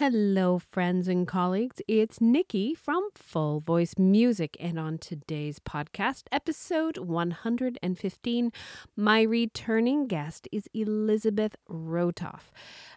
Hello, 0.00 0.58
friends 0.58 1.08
and 1.08 1.28
colleagues. 1.28 1.82
It's 1.86 2.22
Nikki 2.22 2.74
from 2.74 3.10
Full 3.14 3.60
Voice 3.60 3.98
Music, 3.98 4.56
and 4.58 4.78
on 4.78 4.96
today's 4.96 5.58
podcast, 5.58 6.22
episode 6.32 6.96
115, 6.96 8.50
my 8.96 9.20
returning 9.20 10.06
guest 10.06 10.48
is 10.50 10.70
Elizabeth 10.72 11.54
Rotoff. 11.68 12.44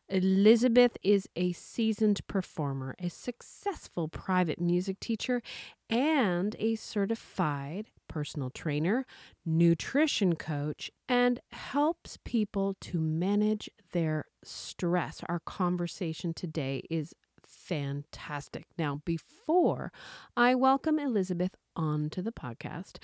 Elizabeth 0.08 0.96
is 1.04 1.28
a 1.36 1.52
seasoned 1.52 2.26
performer, 2.28 2.96
a 3.00 3.10
successful 3.10 4.08
private 4.08 4.62
music 4.62 4.98
teacher, 5.02 5.42
and 5.90 6.56
a 6.58 6.76
certified 6.76 7.88
personal 8.14 8.52
trainer, 8.52 9.08
nutrition 9.44 10.36
coach, 10.36 10.92
and 11.10 11.40
helps 11.52 12.20
people 12.24 12.76
to 12.80 13.00
manage 13.00 13.72
their 13.92 14.26
stress. 14.44 15.24
Our 15.28 15.40
conversation 15.40 16.32
today 16.32 16.84
is 16.92 17.16
fantastic. 17.64 18.66
Now, 18.78 19.02
before 19.06 19.92
I 20.36 20.54
welcome 20.54 21.00
Elizabeth 21.00 21.56
onto 21.76 22.22
the 22.22 22.32
podcast, 22.32 22.98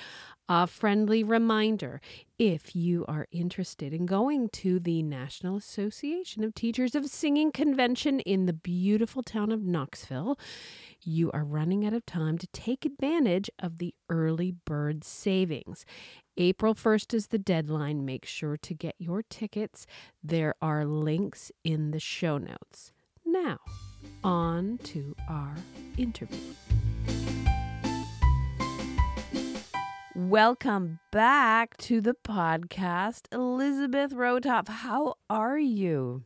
a 0.48 0.68
friendly 0.68 1.24
reminder 1.24 2.02
if 2.38 2.76
you 2.76 3.06
are 3.08 3.28
interested 3.32 3.94
in 3.94 4.06
going 4.06 4.50
to 4.50 4.80
the 4.80 5.02
National 5.02 5.56
Association 5.58 6.44
of 6.44 6.54
Teachers 6.54 6.94
of 6.94 7.08
Singing 7.08 7.52
convention 7.52 8.20
in 8.20 8.46
the 8.46 8.54
beautiful 8.54 9.24
town 9.24 9.52
of 9.52 9.64
Knoxville, 9.64 10.38
you 11.02 11.32
are 11.32 11.44
running 11.44 11.86
out 11.86 11.94
of 11.94 12.06
time 12.06 12.38
to 12.38 12.48
take 12.48 12.86
advantage 12.86 13.50
of 13.60 13.78
the 13.78 13.96
early 14.10 14.52
bird 14.66 15.04
savings. 15.04 15.86
April 16.38 16.76
1st 16.76 17.14
is 17.14 17.28
the 17.28 17.40
deadline. 17.40 18.06
Make 18.06 18.26
sure 18.26 18.58
to 18.58 18.74
get 18.74 18.96
your 19.00 19.24
tickets. 19.24 19.88
There 20.22 20.56
are 20.62 20.86
links 20.86 21.52
in 21.64 21.92
the 21.92 22.00
show 22.00 22.38
notes. 22.38 22.92
Now, 23.26 23.60
on 24.24 24.78
to 24.84 25.16
our 25.28 25.56
interview. 25.98 26.54
Welcome 30.16 31.00
back 31.12 31.78
to 31.78 32.02
the 32.02 32.14
podcast, 32.14 33.32
Elizabeth 33.32 34.12
Rotoff. 34.12 34.68
How 34.68 35.16
are 35.30 35.58
you? 35.58 36.24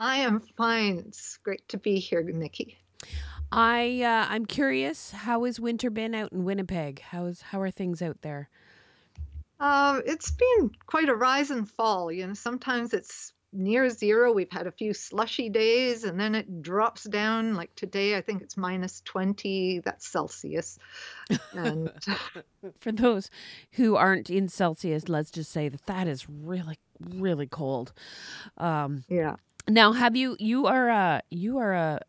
I 0.00 0.18
am 0.18 0.40
fine. 0.40 1.04
It's 1.06 1.38
great 1.38 1.66
to 1.68 1.78
be 1.78 1.98
here, 1.98 2.22
Nikki. 2.22 2.78
I 3.50 4.02
uh, 4.02 4.26
I'm 4.32 4.46
curious. 4.46 5.12
How 5.12 5.44
has 5.44 5.58
winter 5.58 5.90
been 5.90 6.14
out 6.14 6.32
in 6.32 6.44
Winnipeg? 6.44 7.00
How's 7.00 7.40
how 7.40 7.60
are 7.60 7.70
things 7.70 8.02
out 8.02 8.22
there? 8.22 8.50
Uh, 9.60 10.00
it's 10.04 10.30
been 10.30 10.70
quite 10.86 11.08
a 11.08 11.14
rise 11.14 11.50
and 11.50 11.68
fall. 11.68 12.12
You 12.12 12.26
know, 12.26 12.34
sometimes 12.34 12.92
it's 12.92 13.32
near 13.52 13.88
zero. 13.88 14.32
We've 14.32 14.50
had 14.50 14.66
a 14.66 14.72
few 14.72 14.92
slushy 14.94 15.48
days, 15.48 16.04
and 16.04 16.18
then 16.18 16.34
it 16.34 16.62
drops 16.62 17.04
down. 17.04 17.54
Like 17.54 17.74
today, 17.74 18.16
I 18.16 18.20
think 18.20 18.42
it's 18.42 18.56
minus 18.56 19.00
twenty. 19.02 19.80
That's 19.84 20.06
Celsius. 20.06 20.78
And 21.52 21.90
for 22.80 22.92
those 22.92 23.30
who 23.72 23.96
aren't 23.96 24.30
in 24.30 24.48
Celsius, 24.48 25.08
let's 25.08 25.30
just 25.30 25.50
say 25.50 25.68
that 25.68 25.86
that 25.86 26.06
is 26.06 26.28
really 26.28 26.78
really 27.00 27.46
cold. 27.46 27.92
Um, 28.56 29.04
yeah. 29.08 29.36
Now, 29.68 29.92
have 29.92 30.16
you 30.16 30.36
you 30.38 30.66
are 30.66 30.88
a 30.88 31.22
you 31.30 31.58
are 31.58 31.72
a 31.72 32.00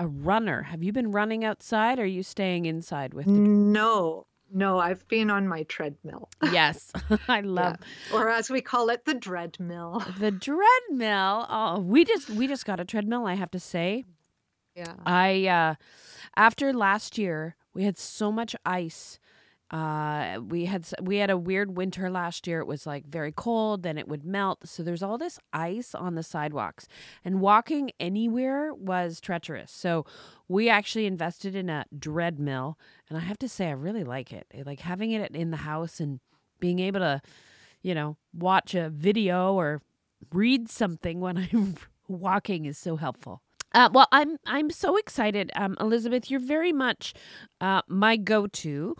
a 0.00 0.06
runner. 0.06 0.62
Have 0.62 0.82
you 0.82 0.92
been 0.92 1.12
running 1.12 1.44
outside 1.44 1.98
or 1.98 2.02
are 2.02 2.06
you 2.06 2.22
staying 2.22 2.64
inside 2.64 3.12
with 3.12 3.26
the 3.26 3.32
No. 3.32 4.26
No, 4.52 4.78
I've 4.78 5.06
been 5.08 5.30
on 5.30 5.46
my 5.46 5.62
treadmill. 5.64 6.28
Yes. 6.50 6.92
I 7.28 7.40
love 7.42 7.76
yeah. 8.10 8.16
or 8.16 8.28
as 8.28 8.50
we 8.50 8.60
call 8.60 8.90
it 8.90 9.04
the 9.04 9.14
dreadmill. 9.14 10.04
The 10.18 10.32
dreadmill. 10.32 11.46
Oh, 11.48 11.80
we 11.80 12.04
just 12.04 12.30
we 12.30 12.48
just 12.48 12.66
got 12.66 12.80
a 12.80 12.84
treadmill, 12.84 13.26
I 13.26 13.34
have 13.34 13.50
to 13.52 13.60
say. 13.60 14.04
Yeah. 14.74 14.94
I 15.06 15.46
uh 15.46 15.74
after 16.36 16.72
last 16.72 17.16
year, 17.18 17.54
we 17.74 17.84
had 17.84 17.96
so 17.96 18.32
much 18.32 18.56
ice 18.66 19.19
uh, 19.70 20.40
we 20.48 20.64
had 20.64 20.84
we 21.00 21.18
had 21.18 21.30
a 21.30 21.36
weird 21.36 21.76
winter 21.76 22.10
last 22.10 22.46
year. 22.46 22.60
It 22.60 22.66
was 22.66 22.86
like 22.86 23.06
very 23.06 23.30
cold, 23.30 23.84
then 23.84 23.98
it 23.98 24.08
would 24.08 24.24
melt. 24.24 24.66
So 24.66 24.82
there's 24.82 25.02
all 25.02 25.16
this 25.16 25.38
ice 25.52 25.94
on 25.94 26.16
the 26.16 26.24
sidewalks, 26.24 26.88
and 27.24 27.40
walking 27.40 27.92
anywhere 28.00 28.74
was 28.74 29.20
treacherous. 29.20 29.70
So 29.70 30.04
we 30.48 30.68
actually 30.68 31.06
invested 31.06 31.54
in 31.54 31.70
a 31.70 31.84
dread 31.96 32.40
mill, 32.40 32.78
and 33.08 33.16
I 33.16 33.20
have 33.20 33.38
to 33.38 33.48
say 33.48 33.68
I 33.68 33.72
really 33.72 34.02
like 34.02 34.32
it. 34.32 34.46
Like 34.66 34.80
having 34.80 35.12
it 35.12 35.30
in 35.36 35.52
the 35.52 35.58
house 35.58 36.00
and 36.00 36.18
being 36.58 36.80
able 36.80 37.00
to, 37.00 37.22
you 37.82 37.94
know, 37.94 38.16
watch 38.34 38.74
a 38.74 38.90
video 38.90 39.54
or 39.54 39.82
read 40.32 40.68
something 40.68 41.20
when 41.20 41.36
I'm 41.38 41.76
walking 42.08 42.64
is 42.64 42.76
so 42.76 42.96
helpful. 42.96 43.40
Uh, 43.72 43.88
well, 43.92 44.08
I'm 44.10 44.36
I'm 44.46 44.70
so 44.70 44.96
excited, 44.96 45.52
um, 45.54 45.76
Elizabeth. 45.78 46.28
You're 46.28 46.40
very 46.40 46.72
much 46.72 47.14
uh, 47.60 47.82
my 47.86 48.16
go-to 48.16 48.96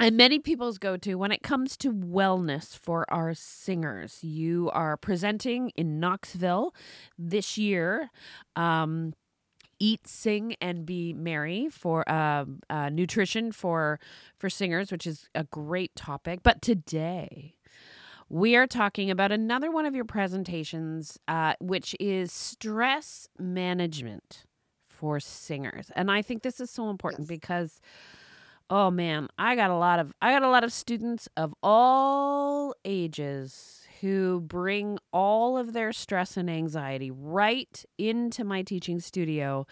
and 0.00 0.16
many 0.16 0.38
people's 0.38 0.78
go 0.78 0.96
to 0.98 1.14
when 1.14 1.32
it 1.32 1.42
comes 1.42 1.76
to 1.78 1.92
wellness 1.92 2.76
for 2.76 3.04
our 3.12 3.34
singers. 3.34 4.22
You 4.22 4.70
are 4.72 4.96
presenting 4.96 5.70
in 5.76 6.00
Knoxville 6.00 6.74
this 7.18 7.56
year. 7.56 8.10
Um, 8.56 9.14
eat 9.80 10.06
sing 10.06 10.54
and 10.60 10.86
be 10.86 11.12
merry 11.12 11.68
for 11.68 12.08
uh, 12.08 12.44
uh, 12.70 12.88
nutrition 12.90 13.52
for 13.52 13.98
for 14.38 14.48
singers 14.48 14.92
which 14.92 15.04
is 15.04 15.28
a 15.34 15.42
great 15.44 15.94
topic 15.96 16.40
but 16.44 16.62
today 16.62 17.56
we 18.28 18.54
are 18.54 18.68
talking 18.68 19.10
about 19.10 19.32
another 19.32 19.72
one 19.72 19.84
of 19.84 19.94
your 19.94 20.04
presentations 20.04 21.18
uh, 21.26 21.54
which 21.60 21.96
is 21.98 22.32
stress 22.32 23.28
management 23.36 24.44
for 24.86 25.18
singers 25.18 25.90
and 25.96 26.08
i 26.08 26.22
think 26.22 26.42
this 26.42 26.60
is 26.60 26.70
so 26.70 26.88
important 26.88 27.22
yes. 27.22 27.28
because 27.28 27.80
Oh 28.70 28.90
man, 28.90 29.28
I 29.38 29.56
got 29.56 29.70
a 29.70 29.76
lot 29.76 29.98
of 29.98 30.12
I 30.22 30.32
got 30.32 30.42
a 30.42 30.48
lot 30.48 30.64
of 30.64 30.72
students 30.72 31.28
of 31.36 31.54
all 31.62 32.74
ages 32.84 33.86
who 34.00 34.40
bring 34.40 34.98
all 35.12 35.58
of 35.58 35.72
their 35.72 35.92
stress 35.92 36.36
and 36.36 36.48
anxiety 36.48 37.10
right 37.10 37.84
into 37.98 38.42
my 38.42 38.62
teaching 38.62 39.00
studio. 39.00 39.66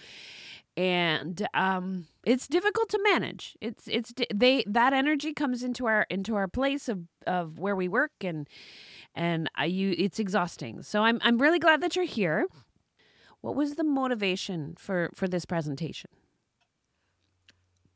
And 0.76 1.46
um 1.54 2.06
it's 2.24 2.46
difficult 2.46 2.90
to 2.90 3.00
manage. 3.02 3.56
It's 3.62 3.88
it's 3.88 4.12
they 4.32 4.62
that 4.66 4.92
energy 4.92 5.32
comes 5.32 5.62
into 5.62 5.86
our 5.86 6.06
into 6.10 6.34
our 6.34 6.48
place 6.48 6.88
of 6.88 7.00
of 7.26 7.58
where 7.58 7.76
we 7.76 7.88
work 7.88 8.12
and 8.20 8.46
and 9.14 9.50
I, 9.56 9.66
you 9.66 9.94
it's 9.96 10.18
exhausting. 10.18 10.82
So 10.82 11.02
i'm 11.02 11.18
i'm 11.22 11.38
really 11.38 11.58
glad 11.58 11.80
that 11.80 11.96
you're 11.96 12.04
here. 12.04 12.46
What 13.40 13.56
was 13.56 13.76
the 13.76 13.84
motivation 13.84 14.74
for 14.78 15.10
for 15.14 15.26
this 15.28 15.46
presentation 15.46 16.10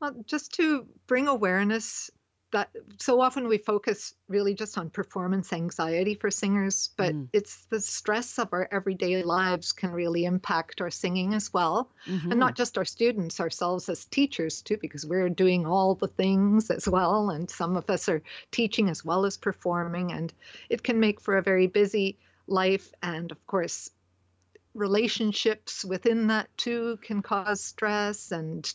well, 0.01 0.15
just 0.27 0.55
to 0.55 0.87
bring 1.07 1.29
awareness 1.29 2.11
that 2.53 2.71
so 2.99 3.21
often 3.21 3.49
we 3.49 3.59
focus 3.59 4.15
really 4.29 4.55
just 4.55 4.79
on 4.79 4.89
performance 4.89 5.53
anxiety 5.53 6.15
for 6.15 6.31
singers, 6.31 6.91
but 6.97 7.13
mm. 7.13 7.29
it's 7.33 7.67
the 7.67 7.81
stress 7.81 8.39
of 8.39 8.49
our 8.53 8.69
everyday 8.71 9.23
lives 9.23 9.73
can 9.73 9.91
really 9.91 10.25
impact 10.25 10.81
our 10.81 10.91
singing 10.91 11.35
as 11.35 11.53
well. 11.53 11.91
Mm-hmm. 12.07 12.31
And 12.31 12.41
not 12.41 12.57
just 12.57 12.79
our 12.79 12.85
students, 12.85 13.41
ourselves 13.41 13.89
as 13.89 14.05
teachers 14.05 14.63
too, 14.63 14.79
because 14.81 15.05
we're 15.05 15.29
doing 15.29 15.67
all 15.67 15.97
the 15.97 16.09
things 16.09 16.71
as 16.71 16.89
well. 16.89 17.31
And 17.31 17.51
some 17.51 17.77
of 17.77 17.91
us 17.91 18.09
are 18.09 18.23
teaching 18.53 18.89
as 18.89 19.05
well 19.05 19.27
as 19.27 19.37
performing. 19.37 20.13
And 20.13 20.33
it 20.71 20.83
can 20.83 21.01
make 21.01 21.21
for 21.21 21.37
a 21.37 21.43
very 21.43 21.67
busy 21.67 22.17
life. 22.47 22.93
And 23.03 23.33
of 23.33 23.45
course, 23.47 23.91
relationships 24.73 25.85
within 25.85 26.29
that 26.29 26.49
too 26.57 26.99
can 27.03 27.23
cause 27.23 27.61
stress 27.61 28.31
and 28.31 28.73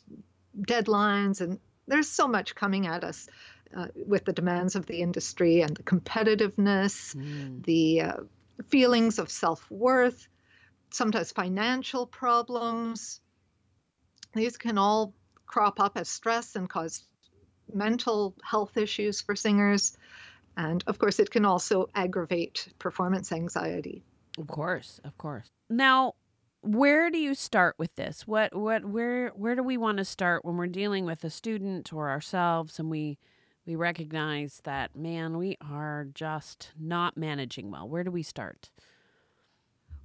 deadlines, 0.59 1.41
and 1.41 1.59
there's 1.87 2.09
so 2.09 2.27
much 2.27 2.55
coming 2.55 2.87
at 2.87 3.03
us 3.03 3.27
uh, 3.75 3.87
with 3.95 4.25
the 4.25 4.33
demands 4.33 4.75
of 4.75 4.85
the 4.85 5.01
industry 5.01 5.61
and 5.61 5.75
the 5.75 5.83
competitiveness, 5.83 7.15
mm. 7.15 7.63
the 7.63 8.01
uh, 8.01 8.13
feelings 8.67 9.19
of 9.19 9.29
self 9.29 9.69
worth, 9.71 10.27
sometimes 10.89 11.31
financial 11.31 12.05
problems. 12.05 13.21
These 14.33 14.57
can 14.57 14.77
all 14.77 15.13
crop 15.45 15.79
up 15.79 15.97
as 15.97 16.09
stress 16.09 16.55
and 16.55 16.69
cause 16.69 17.05
mental 17.73 18.35
health 18.43 18.77
issues 18.77 19.21
for 19.21 19.35
singers. 19.35 19.97
And 20.57 20.83
of 20.87 20.99
course, 20.99 21.19
it 21.19 21.31
can 21.31 21.45
also 21.45 21.89
aggravate 21.95 22.67
performance 22.79 23.31
anxiety. 23.31 24.03
Of 24.37 24.47
course, 24.47 24.99
of 25.03 25.17
course. 25.17 25.49
Now, 25.69 26.15
where 26.61 27.09
do 27.09 27.17
you 27.17 27.33
start 27.33 27.75
with 27.79 27.93
this 27.95 28.27
what 28.27 28.55
what 28.55 28.85
where 28.85 29.29
where 29.29 29.55
do 29.55 29.63
we 29.63 29.77
want 29.77 29.97
to 29.97 30.05
start 30.05 30.45
when 30.45 30.57
we're 30.57 30.67
dealing 30.67 31.05
with 31.05 31.23
a 31.23 31.29
student 31.29 31.91
or 31.91 32.09
ourselves 32.09 32.77
and 32.79 32.89
we 32.89 33.17
we 33.65 33.75
recognize 33.75 34.61
that 34.63 34.95
man 34.95 35.37
we 35.37 35.57
are 35.67 36.07
just 36.13 36.71
not 36.79 37.17
managing 37.17 37.71
well 37.71 37.87
where 37.87 38.03
do 38.03 38.11
we 38.11 38.21
start 38.21 38.69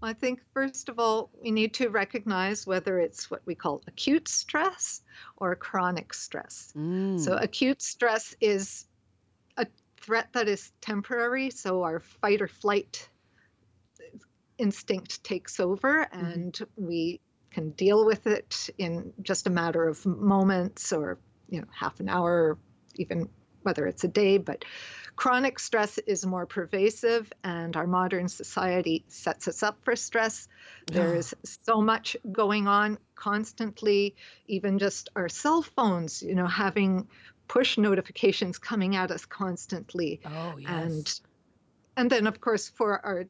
Well, 0.01 0.11
I 0.11 0.15
think, 0.15 0.41
first 0.53 0.89
of 0.91 0.99
all, 0.99 1.31
we 1.43 1.51
need 1.51 1.73
to 1.75 1.89
recognize 1.89 2.67
whether 2.67 2.99
it's 2.99 3.31
what 3.31 3.41
we 3.47 3.55
call 3.55 3.83
acute 3.87 4.29
stress 4.29 5.03
or 5.39 5.57
chronic 5.57 6.13
stress. 6.13 6.73
Mm. 6.77 7.19
So, 7.19 7.37
acute 7.37 7.81
stress 7.81 8.37
is 8.41 8.87
a 9.57 9.67
threat 9.99 10.29
that 10.33 10.49
is 10.49 10.73
temporary. 10.83 11.51
So, 11.51 11.83
our 11.83 12.01
fight 12.01 12.43
or 12.43 12.49
flight 12.49 13.09
instinct 14.59 15.23
takes 15.25 15.61
over 15.61 16.09
mm-hmm. 16.13 16.27
and 16.27 16.53
mm-hmm. 16.53 16.87
we 16.87 17.21
can 17.51 17.71
deal 17.71 18.05
with 18.05 18.27
it 18.27 18.69
in 18.77 19.13
just 19.23 19.47
a 19.47 19.51
matter 19.51 19.89
of 19.89 20.05
moments 20.05 20.93
or 20.93 21.19
you 21.49 21.61
know 21.61 21.67
half 21.73 22.01
an 22.01 22.09
hour, 22.09 22.59
even 22.97 23.29
whether 23.63 23.87
it's 23.87 24.05
a 24.05 24.09
day. 24.09 24.39
But 24.39 24.65
chronic 25.17 25.59
stress 25.59 25.99
is 25.99 26.27
more 26.27 26.47
pervasive, 26.47 27.33
and 27.43 27.77
our 27.77 27.87
modern 27.87 28.29
society 28.29 29.05
sets 29.09 29.49
us 29.49 29.63
up 29.63 29.79
for 29.85 29.97
stress. 29.97 30.49
There 30.87 31.15
is 31.17 31.35
so 31.63 31.81
much 31.81 32.17
going 32.31 32.69
on 32.69 32.99
constantly, 33.15 34.15
even 34.47 34.79
just 34.79 35.09
our 35.17 35.29
cell 35.29 35.63
phones, 35.63 36.23
you 36.23 36.35
know, 36.35 36.47
having 36.47 37.09
push 37.49 37.79
notifications 37.79 38.59
coming 38.59 38.97
at 38.97 39.11
us 39.11 39.25
constantly. 39.25 40.21
Oh, 40.25 40.57
yes. 40.59 40.71
And 40.71 41.21
and 41.97 42.11
then 42.11 42.27
of 42.27 42.41
course 42.41 42.69
for 42.69 43.05
our 43.05 43.27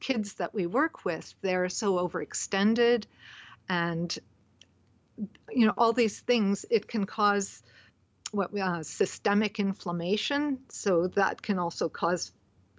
kids 0.00 0.34
that 0.34 0.54
we 0.54 0.66
work 0.66 1.04
with, 1.04 1.34
they're 1.42 1.68
so 1.68 1.96
overextended 1.96 3.04
and 3.68 4.18
you 5.50 5.66
know 5.66 5.72
all 5.78 5.94
these 5.94 6.20
things 6.20 6.66
it 6.70 6.86
can 6.86 7.06
cause 7.06 7.62
what 8.32 8.56
uh, 8.58 8.82
systemic 8.82 9.58
inflammation. 9.58 10.58
So 10.68 11.06
that 11.08 11.40
can 11.42 11.58
also 11.58 11.88
cause 11.88 12.32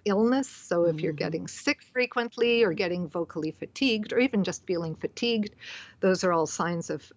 illness. 0.04 0.48
So 0.48 0.84
if 0.84 1.00
you're 1.00 1.12
mm-hmm. 1.12 1.18
getting 1.18 1.48
sick 1.48 1.82
frequently 1.82 2.64
or 2.64 2.72
getting 2.72 3.08
vocally 3.08 3.50
fatigued 3.50 4.12
or 4.12 4.18
even 4.18 4.44
just 4.44 4.64
feeling 4.66 4.94
fatigued 4.94 5.54
those 6.00 6.24
are 6.24 6.32
all 6.32 6.46
signs 6.46 6.90
of 6.90 7.12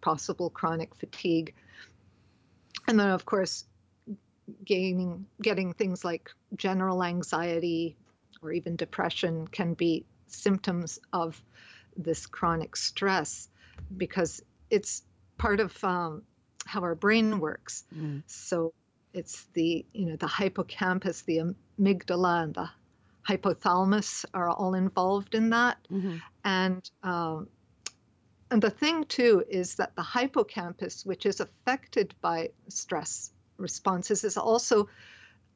possible 0.00 0.50
chronic 0.50 0.94
fatigue. 0.94 1.54
And 2.86 3.00
then 3.00 3.08
of 3.08 3.24
course 3.24 3.64
gaining 4.64 5.26
getting 5.42 5.72
things 5.72 6.04
like 6.04 6.30
general 6.54 7.02
anxiety 7.02 7.96
or 8.46 8.52
even 8.52 8.76
depression 8.76 9.48
can 9.48 9.74
be 9.74 10.04
symptoms 10.28 10.98
of 11.12 11.42
this 11.96 12.26
chronic 12.26 12.76
stress 12.76 13.48
because 13.96 14.42
it's 14.70 15.02
part 15.38 15.60
of 15.60 15.84
um, 15.84 16.22
how 16.64 16.80
our 16.80 16.94
brain 16.94 17.40
works. 17.40 17.84
Mm. 17.94 18.22
So 18.26 18.72
it's 19.12 19.46
the 19.54 19.84
you 19.92 20.06
know 20.06 20.16
the 20.16 20.28
hippocampus, 20.28 21.22
the 21.22 21.40
amygdala, 21.80 22.42
and 22.44 22.54
the 22.54 22.68
hypothalamus 23.28 24.24
are 24.34 24.50
all 24.50 24.74
involved 24.74 25.34
in 25.34 25.50
that. 25.50 25.78
Mm-hmm. 25.90 26.16
And 26.44 26.90
um, 27.02 27.48
and 28.50 28.62
the 28.62 28.70
thing 28.70 29.04
too 29.04 29.42
is 29.48 29.74
that 29.76 29.96
the 29.96 30.04
hippocampus, 30.04 31.04
which 31.04 31.26
is 31.26 31.40
affected 31.40 32.14
by 32.20 32.50
stress 32.68 33.32
responses, 33.56 34.22
is 34.24 34.36
also 34.36 34.88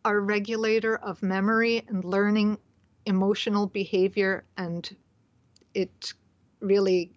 our 0.05 0.21
regulator 0.21 0.97
of 0.97 1.23
memory 1.23 1.85
and 1.87 2.05
learning, 2.05 2.59
emotional 3.07 3.67
behavior, 3.67 4.45
and 4.57 4.95
it 5.75 6.13
really 6.61 7.13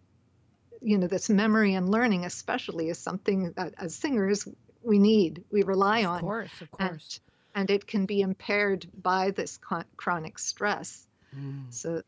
you 0.81 0.97
know 0.97 1.07
this 1.07 1.29
memory 1.29 1.73
and 1.75 1.89
learning 1.89 2.25
especially 2.25 2.89
is 2.89 2.97
something 2.97 3.51
that 3.55 3.73
as 3.77 3.95
singers 3.95 4.47
we 4.83 4.99
need 4.99 5.43
we 5.51 5.63
rely 5.63 6.03
on. 6.03 6.17
of 6.17 6.21
course 6.21 6.61
of 6.61 6.71
course. 6.71 7.19
and, 7.55 7.69
and 7.69 7.71
it 7.71 7.87
can 7.87 8.05
be 8.05 8.21
impaired 8.21 8.85
by 9.01 9.31
this 9.31 9.59
chronic 9.97 10.37
stress. 10.37 11.07
Mm. 11.35 11.73
so 11.73 12.01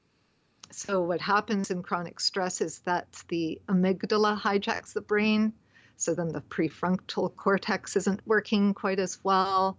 so 0.71 1.01
what 1.01 1.21
happens 1.21 1.71
in 1.71 1.83
chronic 1.83 2.19
stress 2.19 2.59
is 2.61 2.79
that 2.79 3.07
the 3.29 3.61
amygdala 3.69 4.39
hijacks 4.39 4.93
the 4.93 5.01
brain 5.01 5.53
so 5.97 6.13
then 6.13 6.29
the 6.29 6.41
prefrontal 6.41 7.33
cortex 7.35 7.95
isn't 7.95 8.21
working 8.25 8.73
quite 8.73 8.99
as 8.99 9.19
well 9.23 9.77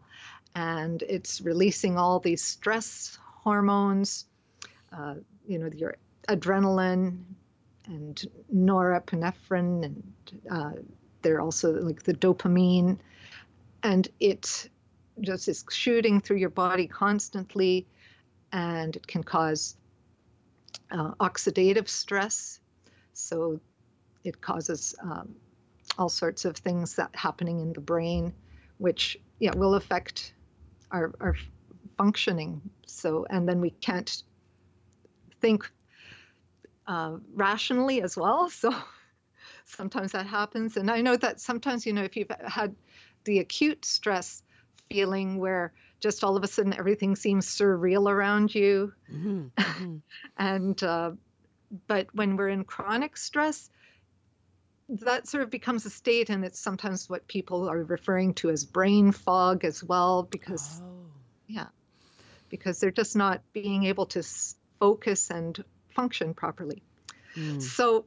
and 0.55 1.03
it's 1.03 1.41
releasing 1.43 1.99
all 1.99 2.19
these 2.19 2.43
stress 2.43 3.19
hormones 3.47 4.27
uh, 4.93 5.15
you 5.47 5.59
know 5.59 5.71
your 5.75 5.97
adrenaline 6.29 7.23
and 7.87 8.25
norepinephrine, 8.53 9.85
and 9.85 10.03
uh, 10.51 10.73
they're 11.23 11.41
also 11.41 11.73
like 11.75 12.03
the 12.03 12.15
dopamine, 12.15 12.99
and 13.85 14.09
it 14.19 14.69
just 15.21 15.49
is 15.49 15.65
shooting 15.71 16.21
through 16.21 16.39
your 16.39 16.51
body 16.51 16.89
constantly, 16.89 17.87
and 18.53 18.97
it 18.97 19.07
can 19.07 19.23
cause 19.23 19.77
uh, 20.91 21.13
oxidative 21.21 21.89
stress. 21.89 22.61
So 23.13 23.61
it 24.25 24.41
causes 24.41 24.95
um, 25.01 25.37
all 25.99 26.09
sorts 26.09 26.45
of 26.45 26.57
things 26.57 26.97
that 26.97 27.15
happening 27.15 27.61
in 27.61 27.73
the 27.73 27.81
brain, 27.81 28.33
which 28.79 29.17
yeah 29.39 29.55
will 29.55 29.75
affect 29.75 30.35
our, 30.91 31.13
our 31.21 31.37
functioning. 31.97 32.61
So 32.87 33.27
and 33.29 33.49
then 33.49 33.61
we 33.61 33.71
can't 33.71 34.23
think 35.41 35.71
uh, 36.87 37.17
rationally 37.35 38.03
as 38.03 38.17
well. 38.17 38.51
So 38.61 38.75
sometimes 39.65 40.13
that 40.13 40.27
happens. 40.27 40.77
And 40.77 40.91
I 40.91 41.01
know 41.01 41.17
that 41.17 41.41
sometimes, 41.41 41.87
you 41.87 41.93
know, 41.93 42.05
if 42.05 42.17
you've 42.17 42.31
had 42.47 42.75
the 43.25 43.41
acute 43.41 43.85
stress 43.85 44.43
feeling 44.89 45.39
where 45.39 45.73
just 46.01 46.23
all 46.23 46.37
of 46.37 46.45
a 46.45 46.47
sudden 46.47 46.73
everything 46.73 47.17
seems 47.17 47.47
surreal 47.47 48.09
around 48.09 48.55
you. 48.55 48.93
Mm-hmm, 49.13 49.47
mm-hmm. 49.57 49.97
and, 50.39 50.83
uh, 50.83 51.13
but 51.89 52.07
when 52.15 52.37
we're 52.37 52.49
in 52.49 52.65
chronic 52.65 53.17
stress, 53.17 53.71
that 54.89 55.27
sort 55.27 55.43
of 55.43 55.51
becomes 55.51 55.85
a 55.85 55.91
state, 55.91 56.31
and 56.31 56.45
it's 56.45 56.61
sometimes 56.61 57.11
what 57.11 57.27
people 57.27 57.69
are 57.69 57.83
referring 57.83 58.35
to 58.35 58.51
as 58.51 58.65
brain 58.65 59.11
fog 59.11 59.65
as 59.65 59.83
well, 59.83 60.23
because, 60.23 60.81
oh. 60.85 61.11
yeah, 61.49 61.67
because 62.57 62.81
they're 62.81 62.91
just 62.91 63.17
not 63.17 63.41
being 63.53 63.85
able 63.85 64.07
to 64.07 64.23
focus 64.81 65.31
and 65.31 65.63
function 65.95 66.35
properly. 66.35 66.83
Mm. 67.37 67.63
So 67.63 68.07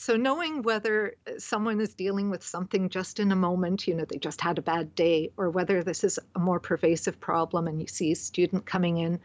so 0.00 0.16
knowing 0.16 0.62
whether 0.62 1.14
someone 1.36 1.78
is 1.78 1.92
dealing 1.92 2.30
with 2.30 2.42
something 2.42 2.88
just 2.88 3.20
in 3.20 3.32
a 3.32 3.36
moment, 3.36 3.86
you 3.86 3.94
know, 3.94 4.06
they 4.06 4.16
just 4.16 4.40
had 4.40 4.56
a 4.56 4.62
bad 4.62 4.94
day, 4.94 5.30
or 5.36 5.50
whether 5.50 5.82
this 5.82 6.04
is 6.04 6.18
a 6.34 6.38
more 6.38 6.58
pervasive 6.58 7.20
problem 7.20 7.68
and 7.68 7.82
you 7.82 7.86
see 7.86 8.12
a 8.12 8.16
student 8.16 8.64
coming 8.64 8.96
in 8.96 9.20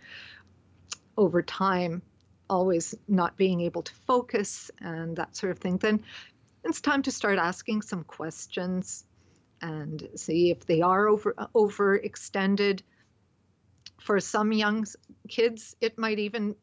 over 1.17 1.41
time, 1.41 2.01
always 2.49 2.93
not 3.07 3.37
being 3.37 3.61
able 3.61 3.83
to 3.83 3.93
focus 4.05 4.69
and 4.81 5.15
that 5.15 5.33
sort 5.37 5.51
of 5.51 5.59
thing, 5.59 5.77
then 5.77 6.03
it's 6.65 6.81
time 6.81 7.01
to 7.03 7.11
start 7.11 7.39
asking 7.39 7.81
some 7.81 8.03
questions 8.03 9.05
and 9.61 10.09
see 10.15 10.51
if 10.51 10.65
they 10.65 10.81
are 10.81 11.07
over 11.07 11.33
overextended. 11.55 12.81
For 13.99 14.19
some 14.19 14.51
young 14.51 14.85
kids, 15.27 15.75
it 15.81 15.97
might 15.97 16.19
even 16.19 16.55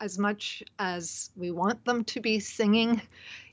as 0.00 0.18
much 0.18 0.62
as 0.78 1.30
we 1.36 1.50
want 1.50 1.84
them 1.84 2.04
to 2.04 2.20
be 2.20 2.38
singing, 2.40 3.00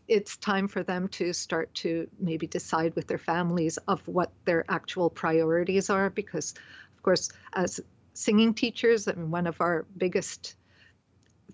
it's 0.08 0.38
time 0.38 0.68
for 0.68 0.84
them 0.84 1.08
to 1.08 1.34
start 1.34 1.74
to 1.75 2.08
maybe 2.20 2.48
decide 2.48 2.96
with 2.96 3.08
their 3.08 3.18
families 3.18 3.78
of 3.88 4.06
what 4.08 4.32
their 4.46 4.66
actual 4.70 5.10
priorities 5.10 5.90
are. 5.90 6.10
Because, 6.10 6.54
of 6.96 7.04
course, 7.04 7.30
as 7.54 7.80
singing 8.13 8.54
teachers, 8.54 9.08
I 9.08 9.13
mean, 9.13 9.32
one 9.32 9.48
of 9.48 9.62
our 9.62 9.86
biggest 9.98 10.56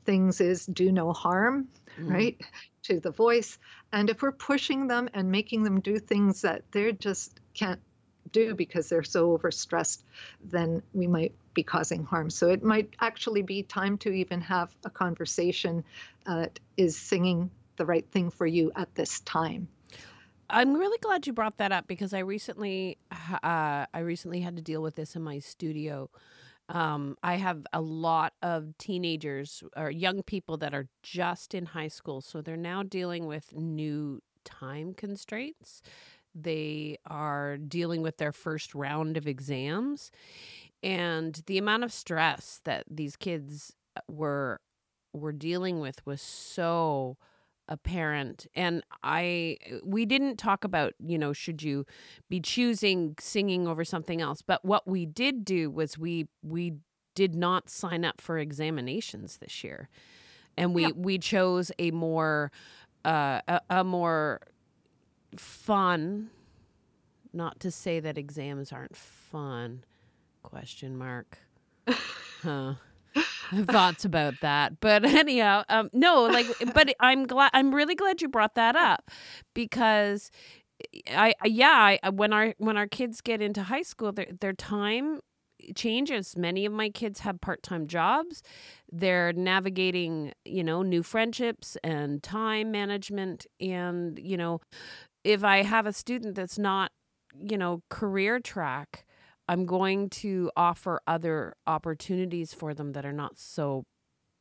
things 0.05 0.41
is 0.41 0.65
do 0.65 0.91
no 0.91 1.13
harm, 1.13 1.67
mm. 1.99 2.11
right, 2.11 2.41
to 2.83 2.99
the 2.99 3.11
voice. 3.11 3.59
And 3.93 4.09
if 4.09 4.21
we're 4.21 4.31
pushing 4.31 4.87
them 4.87 5.09
and 5.13 5.29
making 5.29 5.63
them 5.63 5.79
do 5.79 5.99
things 5.99 6.41
that 6.41 6.63
they're 6.71 6.91
just 6.91 7.39
can't 7.53 7.81
do 8.31 8.55
because 8.55 8.89
they're 8.89 9.03
so 9.03 9.37
overstressed, 9.37 10.03
then 10.43 10.81
we 10.93 11.07
might 11.07 11.33
be 11.53 11.63
causing 11.63 12.03
harm. 12.03 12.29
So 12.29 12.49
it 12.49 12.63
might 12.63 12.95
actually 13.01 13.41
be 13.41 13.63
time 13.63 13.97
to 13.99 14.11
even 14.11 14.41
have 14.41 14.75
a 14.85 14.89
conversation 14.89 15.83
uh, 16.25 16.47
is 16.77 16.97
singing 16.97 17.49
the 17.77 17.85
right 17.85 18.09
thing 18.11 18.29
for 18.29 18.45
you 18.45 18.71
at 18.75 18.93
this 18.95 19.19
time. 19.21 19.67
I'm 20.49 20.73
really 20.73 20.97
glad 20.97 21.27
you 21.27 21.33
brought 21.33 21.57
that 21.57 21.71
up 21.71 21.87
because 21.87 22.13
I 22.13 22.19
recently, 22.19 22.97
uh, 23.11 23.85
I 23.93 23.99
recently 23.99 24.41
had 24.41 24.55
to 24.55 24.61
deal 24.61 24.81
with 24.81 24.95
this 24.95 25.15
in 25.15 25.21
my 25.21 25.39
studio. 25.39 26.09
Um, 26.69 27.17
I 27.23 27.35
have 27.35 27.65
a 27.73 27.81
lot 27.81 28.33
of 28.41 28.77
teenagers 28.77 29.63
or 29.75 29.89
young 29.91 30.23
people 30.23 30.57
that 30.57 30.73
are 30.73 30.87
just 31.03 31.53
in 31.53 31.67
high 31.67 31.87
school, 31.87 32.21
so 32.21 32.41
they're 32.41 32.57
now 32.57 32.83
dealing 32.83 33.25
with 33.25 33.55
new 33.55 34.21
time 34.43 34.93
constraints. 34.93 35.81
They 36.43 36.97
are 37.05 37.57
dealing 37.57 38.01
with 38.01 38.17
their 38.17 38.31
first 38.31 38.75
round 38.75 39.17
of 39.17 39.27
exams. 39.27 40.11
And 40.81 41.41
the 41.45 41.57
amount 41.57 41.83
of 41.83 41.91
stress 41.91 42.61
that 42.63 42.85
these 42.89 43.15
kids 43.15 43.75
uh, 43.95 44.01
were 44.07 44.61
were 45.13 45.31
dealing 45.31 45.79
with 45.79 46.05
was 46.05 46.21
so 46.21 47.17
apparent 47.67 48.47
and 48.55 48.83
i 49.03 49.55
we 49.83 50.03
didn't 50.03 50.37
talk 50.37 50.63
about 50.63 50.93
you 51.05 51.19
know 51.19 51.31
should 51.31 51.61
you 51.61 51.85
be 52.27 52.39
choosing 52.39 53.13
singing 53.19 53.67
over 53.67 53.85
something 53.85 54.21
else 54.21 54.41
but 54.41 54.65
what 54.65 54.87
we 54.87 55.05
did 55.05 55.45
do 55.45 55.69
was 55.69 55.97
we 55.97 56.27
we 56.41 56.73
did 57.13 57.35
not 57.35 57.69
sign 57.69 58.03
up 58.03 58.19
for 58.19 58.39
examinations 58.39 59.37
this 59.37 59.63
year 59.63 59.87
and 60.57 60.73
we 60.73 60.85
yeah. 60.85 60.91
we 60.95 61.19
chose 61.19 61.71
a 61.77 61.91
more 61.91 62.51
uh 63.05 63.39
a, 63.47 63.61
a 63.69 63.83
more 63.83 64.41
fun 65.37 66.29
not 67.31 67.59
to 67.59 67.71
say 67.71 67.99
that 67.99 68.17
exams 68.17 68.71
aren't 68.71 68.95
fun 68.95 69.83
question 70.43 70.97
mark 70.97 71.39
huh 72.41 72.73
thoughts 73.65 74.05
about 74.05 74.35
that. 74.41 74.79
But 74.79 75.05
anyhow, 75.05 75.63
um, 75.69 75.89
no, 75.93 76.23
like, 76.23 76.47
but 76.73 76.93
I'm 76.99 77.25
glad. 77.25 77.51
I'm 77.53 77.73
really 77.73 77.95
glad 77.95 78.21
you 78.21 78.27
brought 78.27 78.55
that 78.55 78.75
up 78.75 79.09
because 79.53 80.31
I, 81.09 81.33
yeah, 81.45 81.97
I, 82.03 82.09
when 82.09 82.33
our 82.33 82.53
when 82.57 82.77
our 82.77 82.87
kids 82.87 83.21
get 83.21 83.41
into 83.41 83.63
high 83.63 83.81
school, 83.81 84.11
their 84.11 84.27
their 84.39 84.53
time 84.53 85.21
changes. 85.75 86.37
Many 86.37 86.65
of 86.65 86.73
my 86.73 86.89
kids 86.89 87.19
have 87.21 87.41
part 87.41 87.63
time 87.63 87.87
jobs. 87.87 88.41
They're 88.91 89.33
navigating, 89.33 90.33
you 90.45 90.63
know, 90.63 90.81
new 90.81 91.03
friendships 91.03 91.77
and 91.83 92.23
time 92.23 92.71
management. 92.71 93.45
And, 93.59 94.17
you 94.19 94.37
know, 94.37 94.61
if 95.23 95.43
I 95.43 95.63
have 95.63 95.85
a 95.85 95.93
student 95.93 96.35
that's 96.35 96.57
not, 96.57 96.91
you 97.39 97.57
know, 97.57 97.81
career 97.89 98.39
track, 98.39 99.05
I'm 99.47 99.65
going 99.65 100.09
to 100.09 100.51
offer 100.55 101.01
other 101.07 101.55
opportunities 101.65 102.53
for 102.53 102.73
them 102.73 102.93
that 102.93 103.05
are 103.05 103.13
not 103.13 103.37
so 103.37 103.83